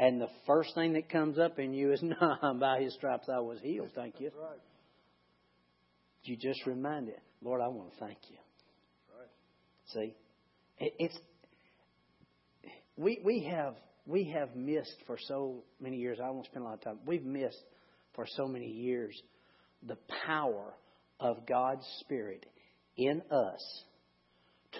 And 0.00 0.18
the 0.18 0.30
first 0.46 0.74
thing 0.74 0.94
that 0.94 1.10
comes 1.10 1.38
up 1.38 1.58
in 1.58 1.74
you 1.74 1.92
is, 1.92 2.02
"No, 2.02 2.54
by 2.58 2.80
His 2.80 2.94
stripes 2.94 3.28
I 3.28 3.38
was 3.40 3.60
healed." 3.60 3.90
Thank 3.94 4.18
you. 4.18 4.30
Right. 4.34 4.58
You 6.24 6.36
just 6.36 6.66
remind 6.66 7.08
it, 7.08 7.20
Lord, 7.42 7.60
I 7.60 7.68
want 7.68 7.92
to 7.92 8.00
thank 8.00 8.18
you. 8.30 8.36
Right. 9.16 9.28
See, 9.92 10.14
it, 10.78 10.94
it's 10.98 11.18
we 12.96 13.20
we 13.22 13.44
have 13.52 13.74
we 14.06 14.24
have 14.34 14.56
missed 14.56 14.96
for 15.06 15.18
so 15.18 15.64
many 15.80 15.98
years. 15.98 16.18
I 16.18 16.30
won't 16.30 16.46
spend 16.46 16.64
a 16.64 16.68
lot 16.68 16.74
of 16.74 16.80
time. 16.82 16.98
We've 17.06 17.24
missed 17.24 17.62
for 18.14 18.26
so 18.26 18.48
many 18.48 18.68
years 18.68 19.20
the 19.86 19.98
power 20.26 20.72
of 21.20 21.46
God's 21.46 21.86
Spirit 22.00 22.46
in 22.96 23.20
us 23.30 23.84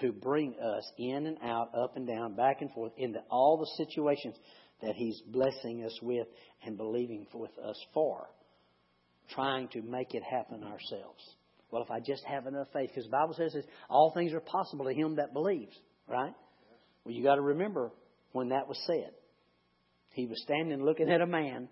to 0.01 0.11
bring 0.11 0.55
us 0.59 0.91
in 0.97 1.27
and 1.27 1.37
out, 1.43 1.75
up 1.75 1.95
and 1.95 2.07
down, 2.07 2.35
back 2.35 2.61
and 2.61 2.71
forth 2.71 2.93
into 2.97 3.19
all 3.29 3.57
the 3.57 3.85
situations 3.85 4.35
that 4.81 4.95
He's 4.95 5.21
blessing 5.27 5.83
us 5.83 5.97
with 6.01 6.27
and 6.65 6.77
believing 6.77 7.27
with 7.33 7.57
us 7.63 7.77
for, 7.93 8.27
trying 9.29 9.67
to 9.69 9.81
make 9.81 10.13
it 10.13 10.23
happen 10.23 10.63
ourselves. 10.63 11.23
Well, 11.71 11.83
if 11.83 11.91
I 11.91 11.99
just 11.99 12.23
have 12.25 12.47
enough 12.47 12.67
faith, 12.73 12.89
because 12.89 13.05
the 13.05 13.11
Bible 13.11 13.33
says 13.33 13.53
that 13.53 13.65
all 13.89 14.11
things 14.13 14.33
are 14.33 14.41
possible 14.41 14.85
to 14.85 14.93
him 14.93 15.15
that 15.15 15.33
believes, 15.33 15.73
right? 16.07 16.33
Well, 17.05 17.13
you 17.15 17.23
got 17.23 17.35
to 17.35 17.41
remember 17.41 17.91
when 18.33 18.49
that 18.49 18.67
was 18.67 18.79
said. 18.85 19.11
He 20.13 20.25
was 20.25 20.41
standing 20.41 20.83
looking 20.83 21.09
at 21.09 21.21
a 21.21 21.25
man 21.25 21.69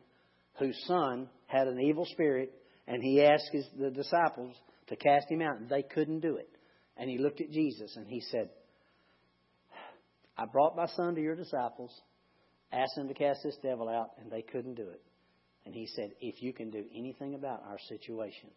whose 0.57 0.81
son 0.87 1.27
had 1.47 1.67
an 1.67 1.79
evil 1.81 2.05
spirit, 2.05 2.53
and 2.87 3.03
he 3.03 3.21
asked 3.21 3.49
his, 3.51 3.65
the 3.77 3.91
disciples 3.91 4.55
to 4.87 4.95
cast 4.95 5.29
him 5.29 5.41
out, 5.41 5.59
and 5.59 5.69
they 5.69 5.83
couldn't 5.83 6.21
do 6.21 6.37
it. 6.37 6.49
And 6.95 7.09
he 7.09 7.17
looked 7.17 7.41
at 7.41 7.51
Jesus 7.51 7.95
and 7.95 8.07
he 8.07 8.21
said, 8.31 8.49
I 10.37 10.45
brought 10.45 10.75
my 10.75 10.87
son 10.95 11.15
to 11.15 11.21
your 11.21 11.35
disciples, 11.35 11.91
asked 12.71 12.95
them 12.95 13.07
to 13.07 13.13
cast 13.13 13.41
this 13.43 13.57
devil 13.63 13.89
out, 13.89 14.11
and 14.21 14.31
they 14.31 14.41
couldn't 14.41 14.75
do 14.75 14.87
it. 14.89 15.01
And 15.65 15.73
he 15.73 15.87
said, 15.95 16.11
If 16.21 16.41
you 16.41 16.53
can 16.53 16.71
do 16.71 16.83
anything 16.95 17.35
about 17.35 17.63
our 17.67 17.77
situation, 17.87 18.49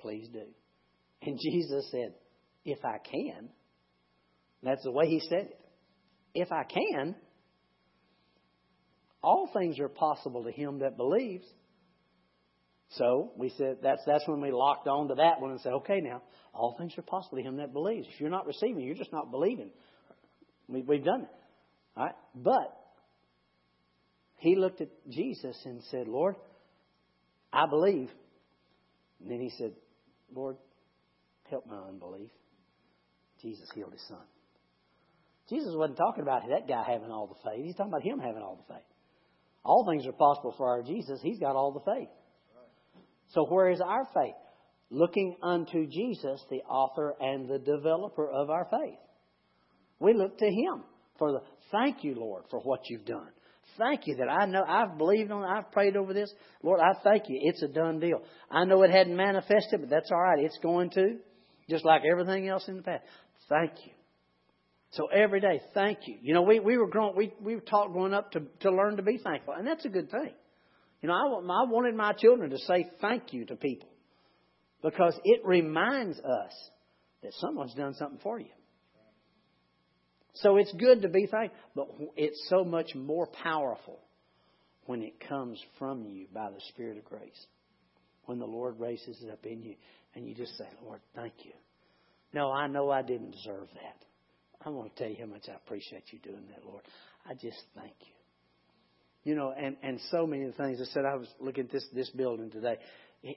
please 0.00 0.28
do. 0.32 0.44
And 1.20 1.36
Jesus 1.36 1.90
said, 1.90 2.14
If 2.64 2.84
I 2.84 2.98
can. 2.98 3.48
That's 4.62 4.82
the 4.84 4.92
way 4.92 5.06
he 5.08 5.20
said 5.28 5.48
it. 5.50 5.60
If 6.34 6.52
I 6.52 6.62
can, 6.64 7.16
all 9.22 9.48
things 9.52 9.78
are 9.80 9.88
possible 9.88 10.44
to 10.44 10.50
him 10.52 10.80
that 10.80 10.96
believes. 10.96 11.44
So 12.90 13.32
we 13.36 13.50
said 13.58 13.78
that's 13.82 14.02
that's 14.06 14.26
when 14.26 14.40
we 14.40 14.50
locked 14.50 14.88
on 14.88 15.08
to 15.08 15.14
that 15.16 15.40
one 15.40 15.50
and 15.50 15.60
said, 15.60 15.72
okay, 15.74 16.00
now 16.00 16.22
all 16.54 16.76
things 16.78 16.94
are 16.96 17.02
possible 17.02 17.38
to 17.38 17.44
him 17.44 17.56
that 17.56 17.72
believes. 17.72 18.06
If 18.12 18.20
you're 18.20 18.30
not 18.30 18.46
receiving, 18.46 18.82
you're 18.82 18.94
just 18.94 19.12
not 19.12 19.30
believing. 19.30 19.70
We, 20.68 20.82
we've 20.82 21.04
done 21.04 21.22
it, 21.22 21.28
all 21.96 22.06
right. 22.06 22.14
But 22.34 22.77
he 24.38 24.56
looked 24.56 24.80
at 24.80 24.88
Jesus 25.08 25.56
and 25.64 25.82
said, 25.90 26.08
Lord, 26.08 26.36
I 27.52 27.66
believe. 27.68 28.08
And 29.20 29.30
then 29.30 29.40
he 29.40 29.50
said, 29.58 29.72
Lord, 30.34 30.56
help 31.50 31.66
my 31.66 31.78
unbelief. 31.88 32.30
Jesus 33.42 33.68
healed 33.74 33.92
his 33.92 34.06
son. 34.08 34.22
Jesus 35.48 35.72
wasn't 35.74 35.98
talking 35.98 36.22
about 36.22 36.42
that 36.48 36.68
guy 36.68 36.84
having 36.86 37.10
all 37.10 37.26
the 37.26 37.50
faith. 37.50 37.64
He's 37.64 37.74
talking 37.74 37.92
about 37.92 38.02
him 38.02 38.18
having 38.18 38.42
all 38.42 38.64
the 38.66 38.74
faith. 38.74 38.84
All 39.64 39.86
things 39.88 40.06
are 40.06 40.12
possible 40.12 40.54
for 40.56 40.68
our 40.68 40.82
Jesus. 40.82 41.20
He's 41.22 41.38
got 41.38 41.56
all 41.56 41.72
the 41.72 41.92
faith. 41.92 42.08
So 43.34 43.44
where 43.46 43.70
is 43.70 43.80
our 43.80 44.06
faith? 44.14 44.34
Looking 44.90 45.36
unto 45.42 45.86
Jesus, 45.86 46.42
the 46.50 46.62
author 46.62 47.14
and 47.20 47.48
the 47.48 47.58
developer 47.58 48.28
of 48.28 48.50
our 48.50 48.66
faith. 48.70 48.98
We 49.98 50.14
look 50.14 50.38
to 50.38 50.46
Him 50.46 50.84
for 51.18 51.32
the 51.32 51.40
thank 51.72 52.04
you, 52.04 52.14
Lord, 52.14 52.44
for 52.50 52.60
what 52.60 52.80
you've 52.88 53.04
done. 53.04 53.28
Thank 53.78 54.06
you 54.06 54.16
that 54.16 54.28
I 54.28 54.46
know 54.46 54.64
I've 54.66 54.98
believed 54.98 55.30
on, 55.30 55.44
I've 55.44 55.70
prayed 55.70 55.96
over 55.96 56.12
this. 56.12 56.32
Lord, 56.62 56.80
I 56.80 56.98
thank 57.02 57.24
you. 57.28 57.38
It's 57.42 57.62
a 57.62 57.68
done 57.68 58.00
deal. 58.00 58.22
I 58.50 58.64
know 58.64 58.82
it 58.82 58.90
hadn't 58.90 59.16
manifested, 59.16 59.80
but 59.80 59.88
that's 59.88 60.10
all 60.10 60.20
right. 60.20 60.44
It's 60.44 60.58
going 60.62 60.90
to, 60.90 61.16
just 61.70 61.84
like 61.84 62.02
everything 62.10 62.48
else 62.48 62.66
in 62.68 62.76
the 62.76 62.82
past. 62.82 63.04
Thank 63.48 63.72
you. 63.84 63.92
So 64.90 65.06
every 65.06 65.40
day, 65.40 65.60
thank 65.74 65.98
you. 66.06 66.16
You 66.22 66.34
know, 66.34 66.42
we, 66.42 66.60
we 66.60 66.76
were 66.76 66.88
growing, 66.88 67.14
we, 67.14 67.32
we 67.40 67.54
were 67.54 67.60
taught 67.60 67.92
growing 67.92 68.14
up 68.14 68.32
to, 68.32 68.42
to 68.60 68.70
learn 68.70 68.96
to 68.96 69.02
be 69.02 69.18
thankful, 69.22 69.54
and 69.54 69.66
that's 69.66 69.84
a 69.84 69.90
good 69.90 70.10
thing. 70.10 70.32
You 71.02 71.08
know, 71.08 71.14
I, 71.14 71.26
I 71.26 71.70
wanted 71.70 71.94
my 71.94 72.12
children 72.14 72.50
to 72.50 72.58
say 72.58 72.86
thank 73.00 73.32
you 73.32 73.44
to 73.46 73.56
people 73.56 73.88
because 74.82 75.18
it 75.24 75.42
reminds 75.44 76.18
us 76.18 76.70
that 77.22 77.32
someone's 77.34 77.74
done 77.74 77.94
something 77.94 78.18
for 78.22 78.40
you. 78.40 78.48
So 80.34 80.56
it's 80.56 80.72
good 80.72 81.02
to 81.02 81.08
be 81.08 81.26
thankful, 81.26 81.58
but 81.74 81.88
it's 82.16 82.46
so 82.48 82.64
much 82.64 82.94
more 82.94 83.26
powerful 83.26 83.98
when 84.86 85.02
it 85.02 85.20
comes 85.28 85.62
from 85.78 86.06
you 86.06 86.26
by 86.32 86.50
the 86.50 86.60
Spirit 86.68 86.96
of 86.98 87.04
grace. 87.04 87.46
When 88.26 88.38
the 88.38 88.46
Lord 88.46 88.78
raises 88.78 89.22
it 89.22 89.30
up 89.30 89.44
in 89.44 89.62
you 89.62 89.74
and 90.14 90.28
you 90.28 90.34
just 90.34 90.56
say, 90.56 90.66
Lord, 90.84 91.00
thank 91.14 91.32
you. 91.44 91.52
No, 92.32 92.52
I 92.52 92.66
know 92.66 92.90
I 92.90 93.02
didn't 93.02 93.32
deserve 93.32 93.68
that. 93.74 94.04
I 94.64 94.70
want 94.70 94.94
to 94.94 95.02
tell 95.02 95.10
you 95.10 95.16
how 95.20 95.30
much 95.30 95.48
I 95.48 95.54
appreciate 95.54 96.04
you 96.10 96.18
doing 96.18 96.44
that, 96.50 96.64
Lord. 96.64 96.82
I 97.28 97.34
just 97.34 97.62
thank 97.74 97.94
you. 98.00 98.12
You 99.24 99.34
know, 99.34 99.52
and, 99.56 99.76
and 99.82 100.00
so 100.10 100.26
many 100.26 100.44
of 100.44 100.56
the 100.56 100.62
things. 100.62 100.80
I 100.80 100.84
said 100.92 101.04
I 101.04 101.16
was 101.16 101.28
looking 101.40 101.64
at 101.64 101.72
this 101.72 101.84
this 101.92 102.08
building 102.10 102.50
today. 102.50 102.78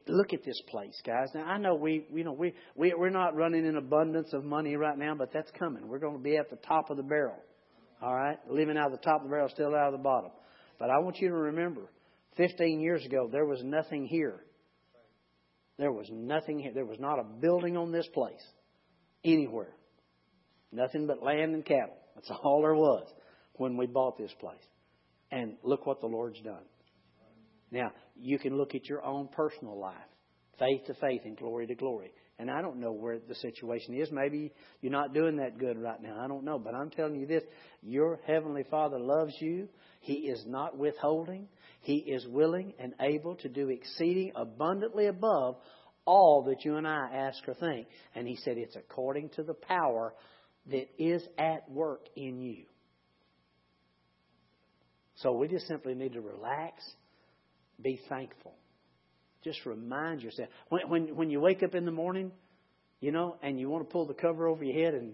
Look 0.08 0.34
at 0.34 0.44
this 0.44 0.62
place, 0.70 1.00
guys. 1.06 1.30
Now 1.34 1.46
I 1.46 1.58
know 1.58 1.74
we, 1.74 2.06
you 2.14 2.24
know, 2.24 2.34
we, 2.34 2.54
we 2.76 2.94
we're 2.96 3.10
not 3.10 3.36
running 3.36 3.66
in 3.66 3.78
abundance 3.78 4.32
of 4.32 4.44
money 4.44 4.76
right 4.76 4.98
now, 4.98 5.16
but 5.16 5.34
that's 5.34 5.50
coming. 5.58 5.88
We're 5.88 6.00
going 6.00 6.18
to 6.18 6.24
be 6.24 6.38
at 6.38 6.52
the 6.52 6.58
top 6.58 6.92
of 6.92 6.98
the 6.98 7.04
barrel. 7.04 7.40
All 8.02 8.14
right, 8.14 8.38
living 8.50 8.78
out 8.78 8.92
of 8.92 9.00
the 9.00 9.04
top 9.04 9.22
of 9.22 9.24
the 9.24 9.30
barrel, 9.30 9.50
still 9.50 9.76
out 9.76 9.88
of 9.88 9.94
the 9.94 10.04
bottom. 10.04 10.32
But 10.80 10.90
I 10.90 11.00
want 11.00 11.18
you 11.20 11.30
to 11.30 11.36
remember, 11.36 11.90
15 12.38 12.80
years 12.80 13.06
ago, 13.06 13.28
there 13.32 13.46
was 13.46 13.64
nothing 13.64 14.06
here. 14.06 14.40
There 15.78 15.92
was 15.92 16.08
nothing 16.12 16.60
here. 16.60 16.72
There 16.74 16.86
was 16.86 17.00
not 17.00 17.20
a 17.20 17.24
building 17.24 17.76
on 17.76 17.92
this 17.92 18.08
place 18.14 18.44
anywhere. 19.24 19.74
Nothing 20.72 21.08
but 21.08 21.24
land 21.24 21.54
and 21.54 21.66
cattle. 21.66 21.98
That's 22.16 22.32
all 22.44 22.62
there 22.62 22.76
was 22.76 23.08
when 23.56 23.78
we 23.78 23.88
bought 23.88 24.18
this 24.18 24.34
place. 24.40 24.64
And 25.32 25.56
look 25.64 25.86
what 25.86 26.02
the 26.02 26.08
Lord's 26.08 26.40
done. 26.42 26.64
Now, 27.72 27.92
you 28.16 28.38
can 28.38 28.58
look 28.58 28.76
at 28.76 28.88
your 28.88 29.04
own 29.04 29.30
personal 29.30 29.80
life, 29.80 29.96
faith 30.60 30.86
to 30.88 30.94
faith 30.96 31.22
and 31.24 31.38
glory 31.38 31.68
to 31.68 31.76
glory. 31.76 32.12
And 32.38 32.50
I 32.50 32.62
don't 32.62 32.80
know 32.80 32.92
where 32.92 33.20
the 33.20 33.36
situation 33.36 33.94
is. 33.94 34.10
Maybe 34.12 34.52
you're 34.82 34.92
not 34.92 35.14
doing 35.14 35.38
that 35.38 35.60
good 35.60 35.78
right 35.78 36.02
now. 36.02 36.20
I 36.20 36.28
don't 36.28 36.44
know. 36.44 36.58
But 36.58 36.74
I'm 36.74 36.90
telling 36.90 37.16
you 37.16 37.28
this 37.28 37.44
your 37.84 38.20
Heavenly 38.26 38.64
Father 38.70 39.00
loves 39.00 39.34
you. 39.40 39.70
He 40.00 40.14
is 40.14 40.44
not 40.48 40.76
withholding. 40.76 41.48
He 41.82 41.98
is 41.98 42.26
willing 42.28 42.74
and 42.80 42.94
able 43.00 43.36
to 43.36 43.50
do 43.50 43.70
exceeding 43.70 44.32
abundantly 44.36 45.06
above 45.06 45.58
all 46.06 46.44
that 46.48 46.66
you 46.66 46.78
and 46.78 46.88
I 46.88 47.10
ask 47.14 47.48
or 47.48 47.54
think. 47.54 47.88
And 48.16 48.28
He 48.28 48.38
said 48.38 48.58
it's 48.58 48.76
according 48.76 49.30
to 49.36 49.44
the 49.44 49.54
power 49.54 50.14
that 50.72 50.88
is 50.98 51.24
at 51.38 51.70
work 51.70 52.08
in 52.16 52.40
you. 52.40 52.66
So 55.18 55.34
we 55.34 55.48
just 55.48 55.68
simply 55.68 55.94
need 55.94 56.14
to 56.14 56.22
relax, 56.22 56.84
be 57.82 58.00
thankful. 58.10 58.54
Just 59.44 59.66
remind 59.66 60.22
yourself. 60.22 60.50
When, 60.70 60.90
when, 60.90 61.16
when 61.16 61.30
you 61.30 61.40
wake 61.40 61.64
up 61.64 61.74
in 61.74 61.86
the 61.86 61.92
morning, 61.92 62.32
you 63.00 63.12
know, 63.12 63.38
and 63.42 63.60
you 63.60 63.70
want 63.70 63.88
to 63.88 63.92
pull 63.92 64.06
the 64.06 64.14
cover 64.14 64.48
over 64.48 64.64
your 64.64 64.86
head 64.86 64.94
and, 64.94 65.14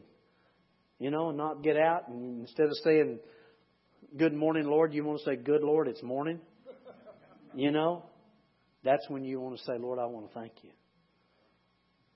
you 0.99 1.09
know, 1.09 1.29
and 1.29 1.37
not 1.37 1.63
get 1.63 1.77
out, 1.77 2.09
and 2.09 2.41
instead 2.41 2.65
of 2.67 2.73
saying, 2.83 3.19
Good 4.15 4.33
morning, 4.33 4.65
Lord, 4.65 4.93
you 4.93 5.03
want 5.03 5.19
to 5.19 5.25
say, 5.25 5.35
Good 5.35 5.63
Lord, 5.63 5.87
it's 5.87 6.03
morning. 6.03 6.39
You 7.55 7.71
know, 7.71 8.03
that's 8.83 9.09
when 9.09 9.23
you 9.23 9.39
want 9.39 9.57
to 9.57 9.63
say, 9.63 9.79
Lord, 9.79 9.97
I 9.97 10.05
want 10.05 10.27
to 10.27 10.33
thank 10.39 10.51
you. 10.61 10.69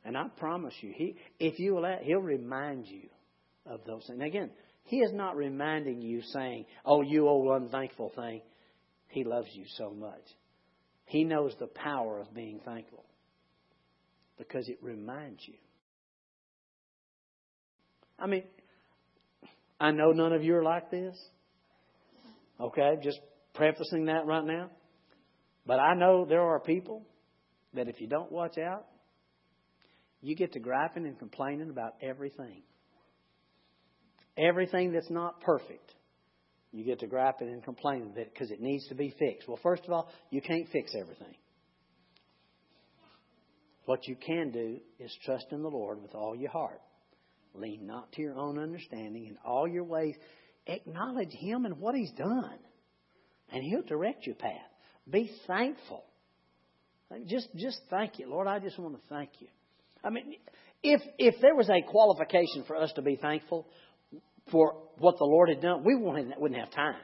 And 0.04 0.16
I 0.16 0.28
promise 0.38 0.74
you, 0.82 0.94
he, 0.96 1.16
if 1.40 1.58
you 1.58 1.76
will, 1.76 1.98
He'll 2.04 2.20
remind 2.20 2.86
you 2.86 3.10
of 3.66 3.82
those 3.86 4.06
things. 4.08 4.22
again, 4.22 4.52
He 4.84 4.98
is 4.98 5.12
not 5.14 5.36
reminding 5.36 6.02
you 6.02 6.22
saying, 6.34 6.66
Oh, 6.86 7.02
you 7.02 7.28
old 7.28 7.62
unthankful 7.62 8.12
thing. 8.16 8.42
He 9.08 9.24
loves 9.24 9.50
you 9.54 9.66
so 9.78 9.92
much. 9.92 10.22
He 11.12 11.26
knows 11.26 11.54
the 11.60 11.68
power 11.68 12.22
of 12.22 12.34
being 12.34 12.62
thankful 12.64 13.04
because 14.38 14.70
it 14.70 14.78
reminds 14.82 15.46
you. 15.46 15.56
I 18.18 18.28
mean, 18.28 18.44
I 19.78 19.92
know 19.92 20.14
none 20.14 20.32
of 20.32 20.42
you 20.42 20.56
are 20.56 20.64
like 20.64 20.90
this. 20.90 21.18
Okay, 22.62 22.94
just 23.04 23.20
prefacing 23.54 24.06
that 24.06 24.26
right 24.26 24.46
now. 24.46 24.70
But 25.66 25.82
I 25.82 25.96
know 25.96 26.24
there 26.24 26.44
are 26.44 26.62
people 26.62 27.04
that 27.74 27.90
if 27.90 28.00
you 28.00 28.08
don't 28.08 28.32
watch 28.32 28.58
out, 28.58 28.86
you 30.22 30.34
get 30.34 30.54
to 30.54 30.60
griping 30.62 31.06
and 31.06 31.20
complaining 31.20 31.70
about 31.70 31.96
everything. 32.02 32.62
Everything 34.38 34.94
that's 34.94 35.10
not 35.10 35.42
perfect, 35.42 35.94
you 36.72 36.86
get 36.86 37.00
to 37.00 37.08
griping 37.08 37.50
and 37.50 37.64
complaining 37.64 38.14
that 38.16 38.34
because 38.34 38.52
it 38.52 38.62
needs 38.62 38.88
to 38.88 38.96
be 38.96 39.14
fixed. 39.20 39.48
Well, 39.48 39.60
first 39.62 39.84
of 39.86 39.92
all, 39.92 40.10
you 40.30 40.42
can't 40.42 40.68
fix 40.72 40.94
everything. 41.00 41.36
What 43.86 44.08
you 44.08 44.16
can 44.16 44.52
do 44.52 44.78
is 45.00 45.16
trust 45.26 45.48
in 45.52 45.62
the 45.64 45.70
Lord 45.70 46.02
with 46.02 46.16
all 46.16 46.36
your 46.36 46.52
heart. 46.52 46.80
Lean 47.54 47.86
not 47.86 48.12
to 48.14 48.22
your 48.22 48.36
own 48.36 48.58
understanding. 48.58 49.26
In 49.26 49.38
all 49.44 49.68
your 49.68 49.84
ways, 49.84 50.16
acknowledge 50.66 51.32
Him 51.32 51.66
and 51.66 51.78
what 51.80 51.96
He's 51.96 52.12
done. 52.12 52.60
And 53.52 53.64
He'll 53.64 53.82
direct 53.82 54.26
your 54.26 54.36
path. 54.36 54.52
Be 55.10 55.30
thankful. 55.48 56.06
Just, 57.28 57.50
just 57.58 57.82
thank 57.90 58.20
you. 58.20 58.30
Lord, 58.30 58.48
I 58.48 58.60
just 58.60 58.80
want 58.80 58.96
to 58.96 59.02
thank 59.10 59.32
you. 59.40 59.48
I 60.04 60.10
mean, 60.10 60.36
if, 60.82 61.02
if 61.18 61.36
there 61.42 61.56
was 61.56 61.70
a 61.70 61.82
qualification 61.82 62.64
for 62.66 62.78
us 62.78 62.92
to 62.96 63.02
be 63.02 63.18
thankful 63.18 63.68
for 64.50 64.76
what 64.98 65.18
the 65.18 65.26
Lord 65.26 65.50
had 65.50 65.62
done, 65.62 65.84
we 65.84 65.96
wouldn't 65.96 66.60
have 66.60 66.72
time. 66.72 66.96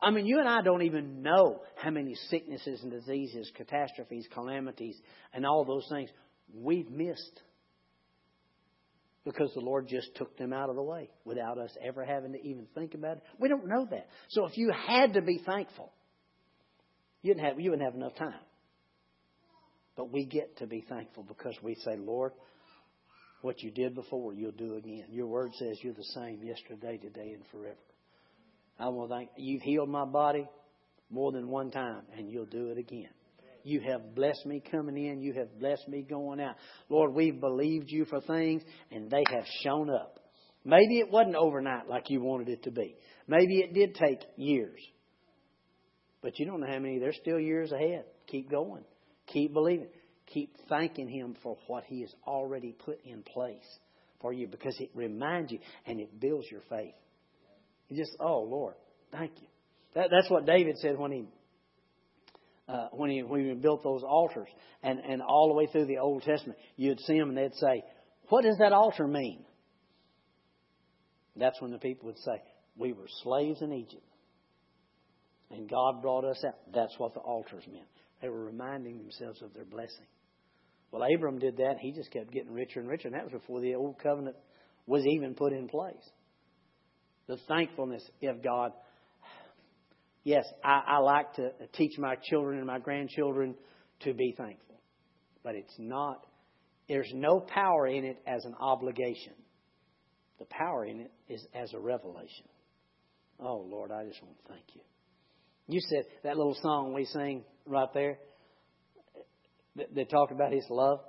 I 0.00 0.10
mean, 0.10 0.26
you 0.26 0.38
and 0.38 0.48
I 0.48 0.62
don't 0.62 0.82
even 0.82 1.22
know 1.22 1.62
how 1.76 1.90
many 1.90 2.14
sicknesses 2.28 2.82
and 2.82 2.90
diseases, 2.90 3.50
catastrophes, 3.56 4.28
calamities, 4.32 4.96
and 5.32 5.46
all 5.46 5.64
those 5.64 5.86
things 5.90 6.10
we've 6.54 6.90
missed 6.90 7.40
because 9.24 9.52
the 9.54 9.60
Lord 9.60 9.88
just 9.88 10.14
took 10.14 10.36
them 10.38 10.52
out 10.52 10.70
of 10.70 10.76
the 10.76 10.82
way 10.82 11.10
without 11.24 11.58
us 11.58 11.76
ever 11.82 12.04
having 12.04 12.32
to 12.32 12.38
even 12.38 12.66
think 12.74 12.94
about 12.94 13.16
it. 13.16 13.22
We 13.40 13.48
don't 13.48 13.66
know 13.66 13.86
that. 13.90 14.06
So 14.28 14.46
if 14.46 14.56
you 14.56 14.70
had 14.70 15.14
to 15.14 15.22
be 15.22 15.42
thankful, 15.44 15.92
you 17.22 17.34
wouldn't 17.34 17.44
have, 17.44 17.80
have 17.80 17.94
enough 17.94 18.14
time. 18.14 18.38
But 19.96 20.12
we 20.12 20.26
get 20.26 20.58
to 20.58 20.66
be 20.66 20.84
thankful 20.88 21.24
because 21.24 21.56
we 21.62 21.74
say, 21.74 21.96
Lord, 21.96 22.32
what 23.42 23.62
you 23.62 23.70
did 23.70 23.94
before, 23.94 24.32
you'll 24.32 24.52
do 24.52 24.76
again. 24.76 25.04
Your 25.10 25.26
word 25.26 25.52
says 25.54 25.78
you're 25.82 25.94
the 25.94 26.02
same 26.14 26.42
yesterday, 26.42 26.98
today, 26.98 27.32
and 27.34 27.44
forever. 27.52 27.76
I 28.78 28.88
want 28.88 29.10
to 29.10 29.16
thank 29.16 29.30
you've 29.36 29.62
healed 29.62 29.88
my 29.88 30.04
body 30.04 30.46
more 31.10 31.32
than 31.32 31.48
one 31.48 31.70
time, 31.70 32.02
and 32.16 32.30
you'll 32.30 32.46
do 32.46 32.68
it 32.68 32.78
again. 32.78 33.08
You 33.62 33.80
have 33.80 34.14
blessed 34.14 34.46
me 34.46 34.62
coming 34.70 34.96
in. 34.96 35.20
You 35.20 35.32
have 35.32 35.58
blessed 35.58 35.88
me 35.88 36.02
going 36.02 36.40
out. 36.40 36.54
Lord, 36.88 37.14
we've 37.14 37.40
believed 37.40 37.90
you 37.90 38.04
for 38.04 38.20
things, 38.20 38.62
and 38.92 39.10
they 39.10 39.24
have 39.30 39.44
shown 39.64 39.90
up. 39.90 40.20
Maybe 40.64 41.00
it 41.00 41.10
wasn't 41.10 41.34
overnight 41.34 41.88
like 41.88 42.08
you 42.08 42.20
wanted 42.20 42.48
it 42.48 42.62
to 42.64 42.70
be. 42.70 42.96
Maybe 43.26 43.58
it 43.58 43.74
did 43.74 43.96
take 43.96 44.20
years. 44.36 44.80
But 46.22 46.38
you 46.38 46.46
don't 46.46 46.60
know 46.60 46.66
how 46.68 46.78
many. 46.78 46.98
There's 46.98 47.18
still 47.20 47.40
years 47.40 47.72
ahead. 47.72 48.04
Keep 48.28 48.50
going. 48.50 48.84
Keep 49.26 49.52
believing. 49.52 49.88
Keep 50.26 50.56
thanking 50.68 51.08
Him 51.08 51.36
for 51.42 51.56
what 51.66 51.84
He 51.84 52.00
has 52.02 52.12
already 52.26 52.72
put 52.72 52.98
in 53.04 53.22
place 53.22 53.78
for 54.20 54.32
you 54.32 54.46
because 54.46 54.78
it 54.80 54.90
reminds 54.94 55.52
you 55.52 55.58
and 55.86 56.00
it 56.00 56.20
builds 56.20 56.46
your 56.50 56.62
faith. 56.68 56.94
You 57.88 57.96
just, 57.96 58.16
oh 58.18 58.42
Lord, 58.42 58.74
thank 59.12 59.32
you. 59.40 59.46
That, 59.94 60.10
that's 60.10 60.30
what 60.30 60.46
David 60.46 60.76
said 60.78 60.98
when 60.98 61.12
he 61.12 61.24
uh, 62.68 62.88
when 62.92 63.10
he 63.10 63.22
when 63.22 63.48
he 63.48 63.54
built 63.54 63.82
those 63.82 64.02
altars 64.02 64.48
and 64.82 64.98
and 64.98 65.22
all 65.22 65.48
the 65.48 65.54
way 65.54 65.66
through 65.70 65.86
the 65.86 65.98
Old 65.98 66.22
Testament, 66.22 66.58
you'd 66.76 67.00
see 67.00 67.18
them 67.18 67.30
and 67.30 67.38
they'd 67.38 67.54
say, 67.54 67.84
"What 68.28 68.42
does 68.42 68.58
that 68.58 68.72
altar 68.72 69.06
mean?" 69.06 69.44
That's 71.36 71.60
when 71.60 71.70
the 71.70 71.78
people 71.78 72.06
would 72.06 72.18
say, 72.18 72.42
"We 72.76 72.92
were 72.92 73.06
slaves 73.22 73.62
in 73.62 73.72
Egypt, 73.72 74.02
and 75.50 75.68
God 75.70 76.02
brought 76.02 76.24
us 76.24 76.42
out." 76.44 76.58
That's 76.74 76.98
what 76.98 77.14
the 77.14 77.20
altars 77.20 77.64
meant. 77.72 77.86
They 78.20 78.28
were 78.28 78.44
reminding 78.44 78.98
themselves 78.98 79.40
of 79.42 79.54
their 79.54 79.64
blessing. 79.64 80.06
Well, 80.96 81.06
Abram 81.14 81.38
did 81.38 81.58
that. 81.58 81.76
He 81.78 81.92
just 81.92 82.10
kept 82.10 82.32
getting 82.32 82.54
richer 82.54 82.80
and 82.80 82.88
richer, 82.88 83.08
and 83.08 83.14
that 83.14 83.24
was 83.24 83.32
before 83.32 83.60
the 83.60 83.74
old 83.74 83.98
covenant 83.98 84.34
was 84.86 85.04
even 85.06 85.34
put 85.34 85.52
in 85.52 85.68
place. 85.68 85.94
The 87.26 87.36
thankfulness 87.48 88.02
of 88.22 88.42
God. 88.42 88.72
Yes, 90.24 90.46
I, 90.64 90.80
I 90.86 90.98
like 91.00 91.34
to 91.34 91.50
teach 91.74 91.98
my 91.98 92.14
children 92.30 92.56
and 92.56 92.66
my 92.66 92.78
grandchildren 92.78 93.56
to 94.04 94.14
be 94.14 94.34
thankful, 94.38 94.80
but 95.44 95.54
it's 95.54 95.74
not. 95.78 96.24
There's 96.88 97.12
no 97.12 97.40
power 97.40 97.86
in 97.86 98.06
it 98.06 98.16
as 98.26 98.46
an 98.46 98.54
obligation. 98.58 99.34
The 100.38 100.46
power 100.46 100.86
in 100.86 101.00
it 101.00 101.12
is 101.28 101.44
as 101.54 101.74
a 101.74 101.78
revelation. 101.78 102.46
Oh 103.38 103.66
Lord, 103.68 103.90
I 103.92 104.06
just 104.06 104.22
want 104.22 104.34
to 104.38 104.48
thank 104.48 104.64
you. 104.72 104.80
You 105.68 105.80
said 105.90 106.04
that 106.24 106.38
little 106.38 106.56
song 106.62 106.94
we 106.94 107.04
sing 107.04 107.44
right 107.66 107.92
there 107.92 108.16
that 109.94 110.10
talked 110.10 110.32
about 110.32 110.52
His 110.52 110.66
love. 110.70 111.00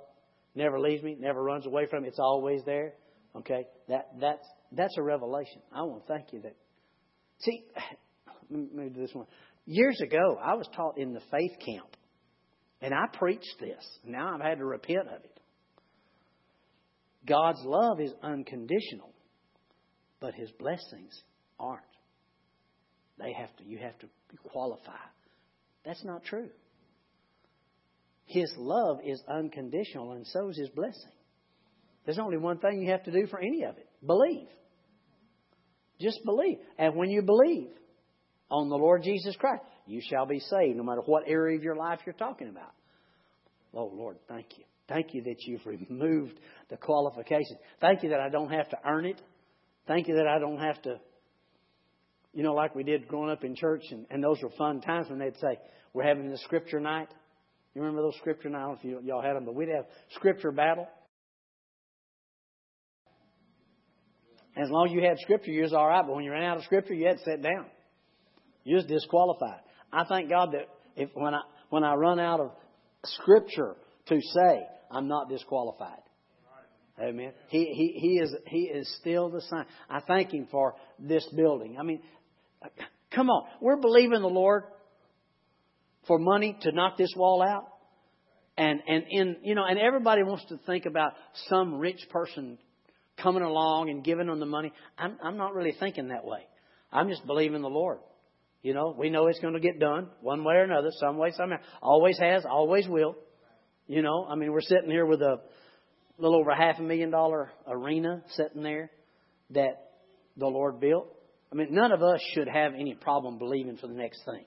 Never 0.54 0.80
leaves 0.80 1.02
me, 1.02 1.16
never 1.18 1.42
runs 1.42 1.66
away 1.66 1.86
from 1.86 2.02
me. 2.02 2.08
It's 2.08 2.18
always 2.18 2.62
there. 2.64 2.94
Okay, 3.36 3.66
that 3.88 4.08
that's 4.20 4.46
that's 4.72 4.96
a 4.98 5.02
revelation. 5.02 5.60
I 5.72 5.82
want 5.82 6.06
to 6.06 6.12
thank 6.12 6.32
you 6.32 6.40
that. 6.42 6.56
See, 7.40 7.64
let 8.50 8.74
me 8.74 8.88
do 8.88 9.00
this 9.00 9.14
one. 9.14 9.26
Years 9.66 10.00
ago, 10.00 10.38
I 10.42 10.54
was 10.54 10.66
taught 10.74 10.98
in 10.98 11.12
the 11.12 11.20
faith 11.30 11.52
camp, 11.64 11.96
and 12.80 12.94
I 12.94 13.04
preached 13.12 13.56
this. 13.60 13.84
Now 14.04 14.34
I've 14.34 14.40
had 14.40 14.58
to 14.58 14.64
repent 14.64 15.08
of 15.08 15.24
it. 15.24 15.40
God's 17.26 17.60
love 17.64 18.00
is 18.00 18.12
unconditional, 18.22 19.12
but 20.20 20.34
His 20.34 20.50
blessings 20.58 21.22
aren't. 21.60 21.82
They 23.18 23.32
have 23.32 23.54
to. 23.56 23.64
You 23.64 23.78
have 23.78 23.98
to 23.98 24.08
qualify. 24.44 24.92
That's 25.84 26.04
not 26.04 26.24
true. 26.24 26.48
His 28.28 28.52
love 28.56 28.98
is 29.04 29.22
unconditional, 29.28 30.12
and 30.12 30.26
so 30.26 30.48
is 30.50 30.58
His 30.58 30.68
blessing. 30.70 31.10
There's 32.04 32.18
only 32.18 32.36
one 32.36 32.58
thing 32.58 32.80
you 32.82 32.90
have 32.90 33.04
to 33.04 33.10
do 33.10 33.26
for 33.26 33.40
any 33.40 33.64
of 33.64 33.76
it 33.76 33.88
believe. 34.06 34.48
Just 36.00 36.20
believe. 36.24 36.58
And 36.78 36.94
when 36.94 37.10
you 37.10 37.22
believe 37.22 37.70
on 38.50 38.68
the 38.68 38.76
Lord 38.76 39.02
Jesus 39.02 39.34
Christ, 39.36 39.62
you 39.86 40.00
shall 40.00 40.26
be 40.26 40.38
saved, 40.38 40.76
no 40.76 40.84
matter 40.84 41.02
what 41.04 41.24
area 41.26 41.56
of 41.58 41.64
your 41.64 41.74
life 41.74 41.98
you're 42.06 42.14
talking 42.14 42.48
about. 42.48 42.72
Oh, 43.74 43.90
Lord, 43.92 44.16
thank 44.28 44.46
you. 44.56 44.64
Thank 44.88 45.12
you 45.12 45.22
that 45.24 45.36
you've 45.40 45.66
removed 45.66 46.38
the 46.70 46.76
qualification. 46.76 47.58
Thank 47.80 48.02
you 48.02 48.10
that 48.10 48.20
I 48.20 48.28
don't 48.28 48.50
have 48.50 48.68
to 48.70 48.78
earn 48.86 49.04
it. 49.04 49.20
Thank 49.86 50.08
you 50.08 50.16
that 50.16 50.26
I 50.26 50.38
don't 50.38 50.58
have 50.58 50.80
to 50.82 51.00
you 52.32 52.42
know, 52.42 52.54
like 52.54 52.74
we 52.74 52.84
did 52.84 53.08
growing 53.08 53.30
up 53.30 53.42
in 53.42 53.56
church, 53.56 53.82
and, 53.90 54.06
and 54.10 54.22
those 54.22 54.40
were 54.42 54.50
fun 54.50 54.80
times 54.80 55.08
when 55.08 55.18
they'd 55.18 55.36
say, 55.38 55.58
We're 55.92 56.04
having 56.04 56.30
the 56.30 56.38
scripture 56.38 56.80
night. 56.80 57.08
You 57.78 57.84
remember 57.84 58.02
those 58.02 58.16
scripture? 58.16 58.48
I 58.48 58.52
don't 58.52 58.60
know 58.62 58.76
if 58.76 58.84
you, 58.84 59.00
y'all 59.04 59.22
had 59.22 59.36
them, 59.36 59.44
but 59.44 59.54
we'd 59.54 59.68
have 59.68 59.84
scripture 60.16 60.50
battle. 60.50 60.88
As 64.56 64.68
long 64.68 64.88
as 64.88 64.92
you 64.92 65.00
had 65.00 65.16
scripture, 65.20 65.52
you 65.52 65.62
was 65.62 65.72
all 65.72 65.86
right. 65.86 66.02
But 66.04 66.16
when 66.16 66.24
you 66.24 66.32
ran 66.32 66.42
out 66.42 66.56
of 66.56 66.64
scripture, 66.64 66.92
you 66.92 67.06
had 67.06 67.18
to 67.18 67.24
sit 67.24 67.40
down. 67.40 67.66
You 68.64 68.74
was 68.74 68.84
disqualified. 68.86 69.60
I 69.92 70.02
thank 70.08 70.28
God 70.28 70.54
that 70.54 70.66
if 70.96 71.10
when 71.14 71.34
I 71.34 71.42
when 71.70 71.84
I 71.84 71.94
run 71.94 72.18
out 72.18 72.40
of 72.40 72.50
scripture 73.04 73.76
to 74.08 74.20
say, 74.20 74.66
I'm 74.90 75.06
not 75.06 75.28
disqualified. 75.28 76.02
Amen. 77.00 77.30
He 77.48 77.64
he 77.64 77.96
he 78.00 78.18
is 78.18 78.34
he 78.48 78.62
is 78.62 78.92
still 79.00 79.30
the 79.30 79.42
same. 79.42 79.66
I 79.88 80.00
thank 80.00 80.32
him 80.32 80.48
for 80.50 80.74
this 80.98 81.24
building. 81.32 81.76
I 81.78 81.84
mean, 81.84 82.02
Come 83.14 83.30
on. 83.30 83.48
We're 83.60 83.80
believing 83.80 84.20
the 84.20 84.28
Lord 84.28 84.64
for 86.08 86.18
money 86.18 86.56
to 86.62 86.72
knock 86.72 86.96
this 86.96 87.12
wall 87.14 87.42
out. 87.42 87.68
And, 88.56 88.82
and 88.88 89.04
in, 89.08 89.36
you 89.44 89.54
know, 89.54 89.64
and 89.64 89.78
everybody 89.78 90.24
wants 90.24 90.44
to 90.46 90.58
think 90.66 90.86
about 90.86 91.12
some 91.48 91.78
rich 91.78 92.00
person 92.10 92.58
coming 93.22 93.44
along 93.44 93.90
and 93.90 94.02
giving 94.02 94.26
them 94.26 94.40
the 94.40 94.46
money. 94.46 94.72
I'm, 94.98 95.16
I'm 95.22 95.36
not 95.36 95.54
really 95.54 95.74
thinking 95.78 96.08
that 96.08 96.24
way. 96.24 96.40
I'm 96.90 97.08
just 97.08 97.24
believing 97.24 97.62
the 97.62 97.68
Lord. 97.68 97.98
You 98.62 98.74
know, 98.74 98.96
we 98.98 99.10
know 99.10 99.28
it's 99.28 99.38
going 99.38 99.54
to 99.54 99.60
get 99.60 99.78
done 99.78 100.08
one 100.20 100.42
way 100.42 100.54
or 100.54 100.64
another, 100.64 100.90
some 100.98 101.18
way, 101.18 101.30
somehow. 101.36 101.58
Always 101.80 102.18
has, 102.18 102.44
always 102.44 102.88
will. 102.88 103.14
You 103.86 104.02
know, 104.02 104.26
I 104.28 104.34
mean, 104.34 104.50
we're 104.50 104.60
sitting 104.60 104.90
here 104.90 105.06
with 105.06 105.22
a 105.22 105.40
little 106.18 106.40
over 106.40 106.52
half 106.52 106.80
a 106.80 106.82
million 106.82 107.10
dollar 107.10 107.52
arena 107.68 108.22
sitting 108.30 108.64
there 108.64 108.90
that 109.50 109.90
the 110.36 110.48
Lord 110.48 110.80
built. 110.80 111.06
I 111.52 111.54
mean, 111.54 111.68
none 111.70 111.92
of 111.92 112.02
us 112.02 112.20
should 112.34 112.48
have 112.48 112.74
any 112.74 112.94
problem 112.94 113.38
believing 113.38 113.76
for 113.76 113.86
the 113.86 113.94
next 113.94 114.24
thing 114.24 114.44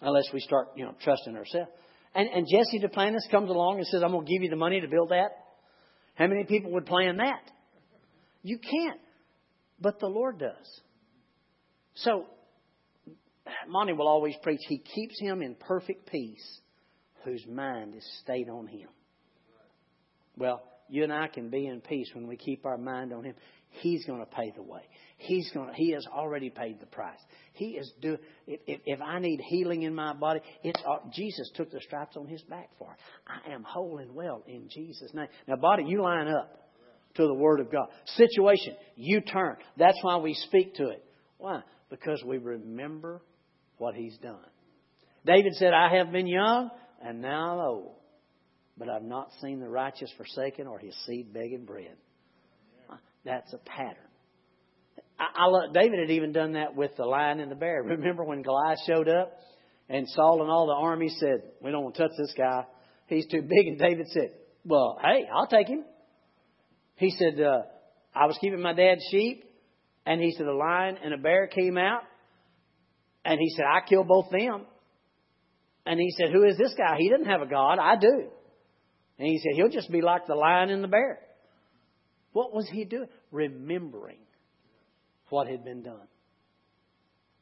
unless 0.00 0.24
we 0.32 0.40
start, 0.40 0.68
you 0.76 0.84
know, 0.84 0.94
trusting 1.02 1.36
ourselves. 1.36 1.70
And, 2.14 2.28
and 2.28 2.46
Jesse 2.46 2.80
Duplantis 2.80 3.30
comes 3.30 3.50
along 3.50 3.78
and 3.78 3.86
says, 3.86 4.02
I'm 4.02 4.12
going 4.12 4.26
to 4.26 4.32
give 4.32 4.42
you 4.42 4.50
the 4.50 4.56
money 4.56 4.80
to 4.80 4.88
build 4.88 5.10
that. 5.10 5.30
How 6.14 6.26
many 6.26 6.44
people 6.44 6.72
would 6.72 6.86
plan 6.86 7.16
that? 7.16 7.42
You 8.42 8.58
can't. 8.58 9.00
But 9.80 9.98
the 9.98 10.06
Lord 10.06 10.38
does. 10.38 10.80
So, 11.96 12.26
Monty 13.68 13.92
will 13.92 14.08
always 14.08 14.34
preach, 14.42 14.60
He 14.68 14.78
keeps 14.78 15.20
him 15.20 15.42
in 15.42 15.56
perfect 15.56 16.10
peace 16.10 16.60
whose 17.24 17.44
mind 17.46 17.94
is 17.94 18.06
stayed 18.22 18.48
on 18.48 18.66
Him. 18.66 18.88
Well, 20.36 20.62
you 20.88 21.02
and 21.02 21.12
I 21.12 21.28
can 21.28 21.50
be 21.50 21.66
in 21.66 21.80
peace 21.80 22.10
when 22.14 22.26
we 22.26 22.36
keep 22.36 22.64
our 22.66 22.78
mind 22.78 23.12
on 23.12 23.24
Him. 23.24 23.34
He's 23.80 24.04
going 24.04 24.20
to 24.20 24.26
pay 24.26 24.52
the 24.54 24.62
way. 24.62 24.82
He's 25.16 25.50
going 25.52 25.68
to, 25.68 25.74
He 25.74 25.92
has 25.92 26.06
already 26.06 26.50
paid 26.50 26.80
the 26.80 26.86
price. 26.86 27.18
He 27.52 27.70
is 27.70 27.90
do. 28.00 28.18
If, 28.46 28.60
if, 28.66 28.80
if 28.84 29.00
I 29.00 29.18
need 29.18 29.40
healing 29.40 29.82
in 29.82 29.94
my 29.94 30.12
body, 30.12 30.40
it's 30.62 30.80
uh, 30.88 30.98
Jesus 31.12 31.50
took 31.54 31.70
the 31.70 31.80
stripes 31.80 32.16
on 32.16 32.26
His 32.26 32.42
back 32.42 32.70
for 32.78 32.92
it. 32.92 32.98
I 33.26 33.52
am 33.52 33.62
whole 33.62 33.98
and 33.98 34.14
well 34.14 34.42
in 34.46 34.68
Jesus' 34.68 35.12
name. 35.14 35.28
Now, 35.46 35.56
body, 35.56 35.84
you 35.86 36.02
line 36.02 36.28
up 36.28 36.70
to 37.16 37.26
the 37.26 37.34
Word 37.34 37.60
of 37.60 37.70
God. 37.70 37.88
Situation, 38.16 38.76
you 38.96 39.20
turn. 39.20 39.56
That's 39.76 39.98
why 40.02 40.16
we 40.18 40.34
speak 40.34 40.74
to 40.76 40.88
it. 40.88 41.04
Why? 41.38 41.62
Because 41.90 42.22
we 42.24 42.38
remember 42.38 43.22
what 43.78 43.94
He's 43.94 44.16
done. 44.18 44.38
David 45.26 45.54
said, 45.54 45.72
I 45.72 45.96
have 45.96 46.12
been 46.12 46.26
young 46.26 46.70
and 47.02 47.20
now 47.20 47.52
I'm 47.52 47.66
old, 47.66 47.96
but 48.76 48.88
I've 48.88 49.02
not 49.02 49.30
seen 49.40 49.60
the 49.60 49.68
righteous 49.68 50.10
forsaken 50.16 50.66
or 50.66 50.78
his 50.78 50.94
seed 51.06 51.32
begging 51.32 51.64
bread. 51.64 51.96
That's 53.24 53.52
a 53.52 53.58
pattern. 53.58 53.96
I, 55.18 55.44
I 55.44 55.46
love, 55.46 55.72
David 55.72 55.98
had 56.00 56.10
even 56.10 56.32
done 56.32 56.52
that 56.52 56.74
with 56.74 56.96
the 56.96 57.04
lion 57.04 57.40
and 57.40 57.50
the 57.50 57.56
bear. 57.56 57.82
Remember 57.84 58.24
when 58.24 58.42
Goliath 58.42 58.78
showed 58.86 59.08
up 59.08 59.32
and 59.88 60.08
Saul 60.08 60.42
and 60.42 60.50
all 60.50 60.66
the 60.66 60.74
army 60.74 61.08
said, 61.08 61.42
"We 61.60 61.70
don't 61.70 61.82
want 61.84 61.96
to 61.96 62.02
touch 62.02 62.16
this 62.16 62.34
guy. 62.36 62.64
He's 63.06 63.26
too 63.26 63.42
big." 63.42 63.66
And 63.66 63.78
David 63.78 64.08
said, 64.08 64.30
"Well, 64.64 64.98
hey, 65.02 65.26
I'll 65.32 65.46
take 65.46 65.68
him." 65.68 65.84
He 66.96 67.10
said, 67.10 67.40
uh, 67.40 67.62
"I 68.14 68.26
was 68.26 68.38
keeping 68.40 68.60
my 68.60 68.72
dad's 68.72 69.04
sheep, 69.10 69.44
and 70.06 70.20
he 70.20 70.32
said 70.32 70.46
a 70.46 70.54
lion 70.54 70.98
and 71.02 71.12
a 71.12 71.18
bear 71.18 71.48
came 71.48 71.76
out, 71.76 72.02
and 73.24 73.38
he 73.38 73.50
said 73.50 73.64
I 73.66 73.86
killed 73.86 74.08
both 74.08 74.30
them." 74.30 74.66
And 75.86 76.00
he 76.00 76.10
said, 76.12 76.32
"Who 76.32 76.44
is 76.44 76.56
this 76.56 76.74
guy? 76.74 76.96
He 76.98 77.10
doesn't 77.10 77.26
have 77.26 77.42
a 77.42 77.46
god. 77.46 77.78
I 77.78 77.96
do." 77.96 78.30
And 79.18 79.28
he 79.28 79.38
said, 79.38 79.52
"He'll 79.54 79.68
just 79.68 79.92
be 79.92 80.00
like 80.00 80.26
the 80.26 80.34
lion 80.34 80.70
and 80.70 80.82
the 80.82 80.88
bear." 80.88 81.20
What 82.34 82.52
was 82.52 82.68
he 82.68 82.84
doing? 82.84 83.08
Remembering 83.30 84.18
what 85.30 85.46
had 85.46 85.64
been 85.64 85.82
done. 85.82 86.08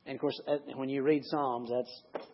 And 0.07 0.15
of 0.15 0.21
course, 0.21 0.41
when 0.77 0.89
you 0.89 1.03
read 1.03 1.25
Psalms, 1.25 1.71
that's. 1.71 2.25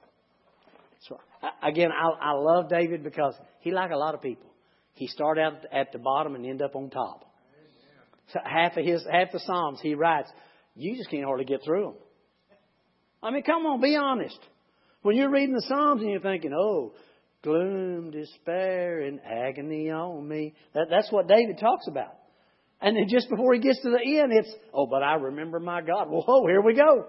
So, 1.09 1.19
again, 1.63 1.91
I, 1.93 2.31
I 2.31 2.33
love 2.33 2.69
David 2.69 3.05
because 3.05 3.35
he, 3.61 3.71
like 3.71 3.93
a 3.93 3.97
lot 3.97 4.15
of 4.15 4.21
people, 4.21 4.51
he 4.95 5.07
started 5.07 5.41
out 5.41 5.65
at 5.73 5.93
the 5.93 5.99
bottom 5.99 6.35
and 6.35 6.45
end 6.45 6.61
up 6.61 6.75
on 6.75 6.91
top. 6.91 7.25
So 8.33 8.41
half 8.45 8.77
of 8.77 8.85
his 8.85 9.07
half 9.11 9.33
the 9.33 9.39
Psalms 9.39 9.79
he 9.81 9.95
writes, 9.95 10.29
you 10.75 10.97
just 10.97 11.11
can't 11.11 11.25
hardly 11.25 11.45
get 11.45 11.63
through 11.65 11.85
them. 11.85 11.95
I 13.23 13.31
mean, 13.31 13.45
come 13.45 13.65
on, 13.67 13.81
be 13.81 13.97
honest. 13.97 14.39
When 15.03 15.17
you're 15.17 15.31
reading 15.31 15.55
the 15.55 15.65
Psalms 15.69 16.03
and 16.03 16.11
you're 16.11 16.21
thinking, 16.21 16.53
oh, 16.53 16.93
gloom, 17.43 18.11
despair, 18.11 19.01
and 19.01 19.21
agony 19.25 19.91
on 19.91 20.27
me, 20.27 20.55
that, 20.75 20.89
that's 20.91 21.11
what 21.13 21.29
David 21.29 21.59
talks 21.59 21.87
about. 21.87 22.18
And 22.81 22.97
then 22.97 23.07
just 23.09 23.29
before 23.29 23.55
he 23.55 23.61
gets 23.61 23.81
to 23.83 23.91
the 23.91 24.19
end, 24.19 24.33
it's, 24.33 24.53
oh, 24.73 24.87
but 24.87 25.03
I 25.03 25.15
remember 25.15 25.59
my 25.59 25.81
God. 25.81 26.09
Whoa, 26.09 26.47
here 26.47 26.61
we 26.61 26.75
go. 26.75 27.07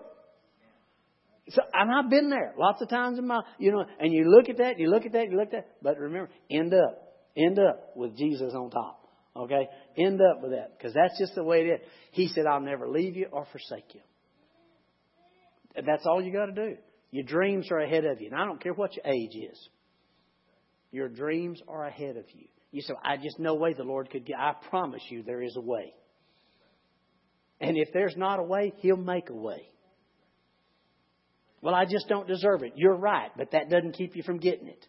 So, 1.50 1.62
and 1.74 1.92
I've 1.92 2.10
been 2.10 2.30
there 2.30 2.54
lots 2.58 2.82
of 2.82 2.90
times 2.90 3.18
in 3.18 3.28
my, 3.28 3.42
you 3.58 3.72
know, 3.72 3.84
and 4.00 4.14
you 4.14 4.30
look 4.30 4.50
at 4.50 4.58
that, 4.58 4.80
you 4.80 4.90
look 4.90 5.06
at 5.06 5.14
that, 5.14 5.32
you 5.32 5.38
look 5.38 5.48
at 5.48 5.52
that, 5.52 5.68
but 5.82 5.98
remember, 5.98 6.30
end 6.50 6.74
up, 6.74 7.18
end 7.36 7.60
up 7.60 7.96
with 7.96 8.18
Jesus 8.18 8.54
on 8.54 8.70
top. 8.70 9.08
Okay? 9.36 9.68
End 9.98 10.20
up 10.22 10.42
with 10.42 10.52
that. 10.52 10.78
Because 10.78 10.94
that's 10.94 11.18
just 11.20 11.36
the 11.36 11.44
way 11.44 11.62
it 11.62 11.82
is. 11.82 11.88
He 12.12 12.28
said, 12.28 12.46
I'll 12.46 12.62
never 12.62 12.88
leave 12.88 13.16
you 13.16 13.28
or 13.32 13.46
forsake 13.52 13.94
you. 13.94 14.02
That's 15.76 16.06
all 16.06 16.22
you 16.22 16.34
got 16.34 16.48
to 16.48 16.52
do. 16.52 16.78
Your 17.12 17.24
dreams 17.24 17.70
are 17.72 17.80
ahead 17.80 18.06
of 18.06 18.22
you. 18.22 18.28
And 18.28 18.40
I 18.40 18.46
don't 18.46 18.62
care 18.62 18.74
what 18.74 18.96
your 18.96 19.06
age 19.06 19.36
is. 19.36 19.70
Your 20.92 21.08
dreams 21.08 21.62
are 21.68 21.86
ahead 21.86 22.18
of 22.18 22.26
you. 22.34 22.48
You 22.72 22.82
say, 22.82 22.94
I 23.04 23.18
just 23.18 23.40
no 23.40 23.56
way 23.56 23.74
the 23.74 23.84
Lord 23.84 24.10
could 24.10 24.26
get. 24.26 24.38
I 24.38 24.54
promise 24.70 25.02
you 25.10 25.24
there 25.24 25.42
is 25.42 25.56
a 25.56 25.62
way. 25.62 25.94
And 27.60 27.78
if 27.78 27.90
there's 27.94 28.16
not 28.16 28.40
a 28.40 28.44
way, 28.44 28.74
He'll 28.78 28.96
make 28.96 29.30
a 29.30 29.36
way. 29.36 29.68
Well, 31.62 31.76
I 31.76 31.86
just 31.86 32.08
don't 32.08 32.28
deserve 32.28 32.64
it. 32.64 32.74
You're 32.76 32.96
right, 32.96 33.32
but 33.36 33.52
that 33.52 33.70
doesn't 33.70 33.94
keep 33.94 34.16
you 34.16 34.24
from 34.24 34.38
getting 34.38 34.68
it. 34.68 34.86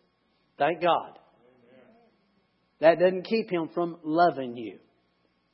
Thank 0.59 0.81
God. 0.83 1.19
That 2.81 2.99
doesn't 2.99 3.25
keep 3.25 3.51
Him 3.51 3.71
from 3.75 3.99
loving 4.05 4.57
you. 4.57 4.79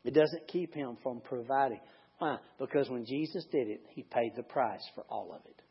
It 0.04 0.14
doesn't 0.14 0.48
keep 0.48 0.74
Him 0.74 0.98
from 1.02 1.20
providing. 1.20 1.80
Why? 2.18 2.36
Because 2.58 2.88
when 2.90 3.06
Jesus 3.06 3.44
did 3.50 3.68
it, 3.68 3.80
He 3.90 4.02
paid 4.02 4.32
the 4.36 4.42
price 4.42 4.84
for 4.94 5.04
all 5.08 5.32
of 5.32 5.40
it. 5.46 5.62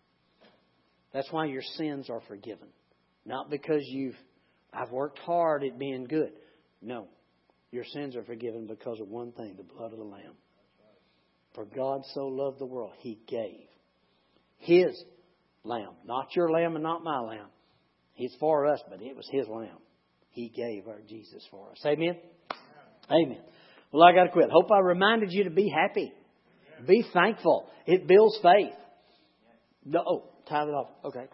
That's 1.14 1.32
why 1.32 1.46
your 1.46 1.62
sins 1.62 2.10
are 2.10 2.22
forgiven. 2.28 2.68
Not 3.26 3.50
because 3.50 3.82
you've 3.86 4.18
I've 4.74 4.92
worked 4.92 5.20
hard 5.20 5.64
at 5.64 5.80
being 5.80 6.06
good. 6.06 6.34
No. 6.82 7.08
Your 7.72 7.84
sins 7.84 8.16
are 8.16 8.24
forgiven 8.24 8.68
because 8.68 9.00
of 9.00 9.08
one 9.10 9.32
thing 9.34 9.56
the 9.58 9.64
blood 9.64 9.92
of 9.92 9.98
the 9.98 10.06
Lamb. 10.06 10.36
For 11.54 11.66
God 11.66 12.02
so 12.14 12.28
loved 12.28 12.60
the 12.60 12.66
world, 12.66 12.94
He 13.00 13.20
gave 13.28 13.68
His 14.58 15.02
lamb. 15.64 15.94
Not 16.06 16.36
your 16.36 16.50
lamb 16.50 16.76
and 16.76 16.84
not 16.84 17.04
my 17.04 17.20
lamb. 17.20 17.48
He's 18.14 18.34
for 18.40 18.68
us, 18.68 18.82
but 18.90 19.02
it 19.02 19.16
was 19.16 19.28
His 19.32 19.48
lamb. 19.48 19.78
He 20.30 20.50
gave 20.50 20.88
our 20.88 21.00
Jesus 21.08 21.46
for 21.50 21.72
us. 21.72 21.82
Amen? 21.86 22.18
Amen. 23.10 23.40
Well, 23.92 24.04
I 24.04 24.14
got 24.14 24.26
to 24.26 24.30
quit. 24.32 24.50
Hope 24.52 24.70
I 24.72 24.80
reminded 24.80 25.32
you 25.32 25.46
to 25.46 25.50
be 25.50 25.70
happy. 25.70 26.12
Be 26.86 27.06
thankful. 27.14 27.70
It 27.86 28.08
builds 28.08 28.38
faith. 28.42 28.74
No, 29.86 30.04
oh, 30.06 30.30
tie 30.50 30.64
it 30.64 30.68
off. 30.68 30.90
Okay. 31.06 31.28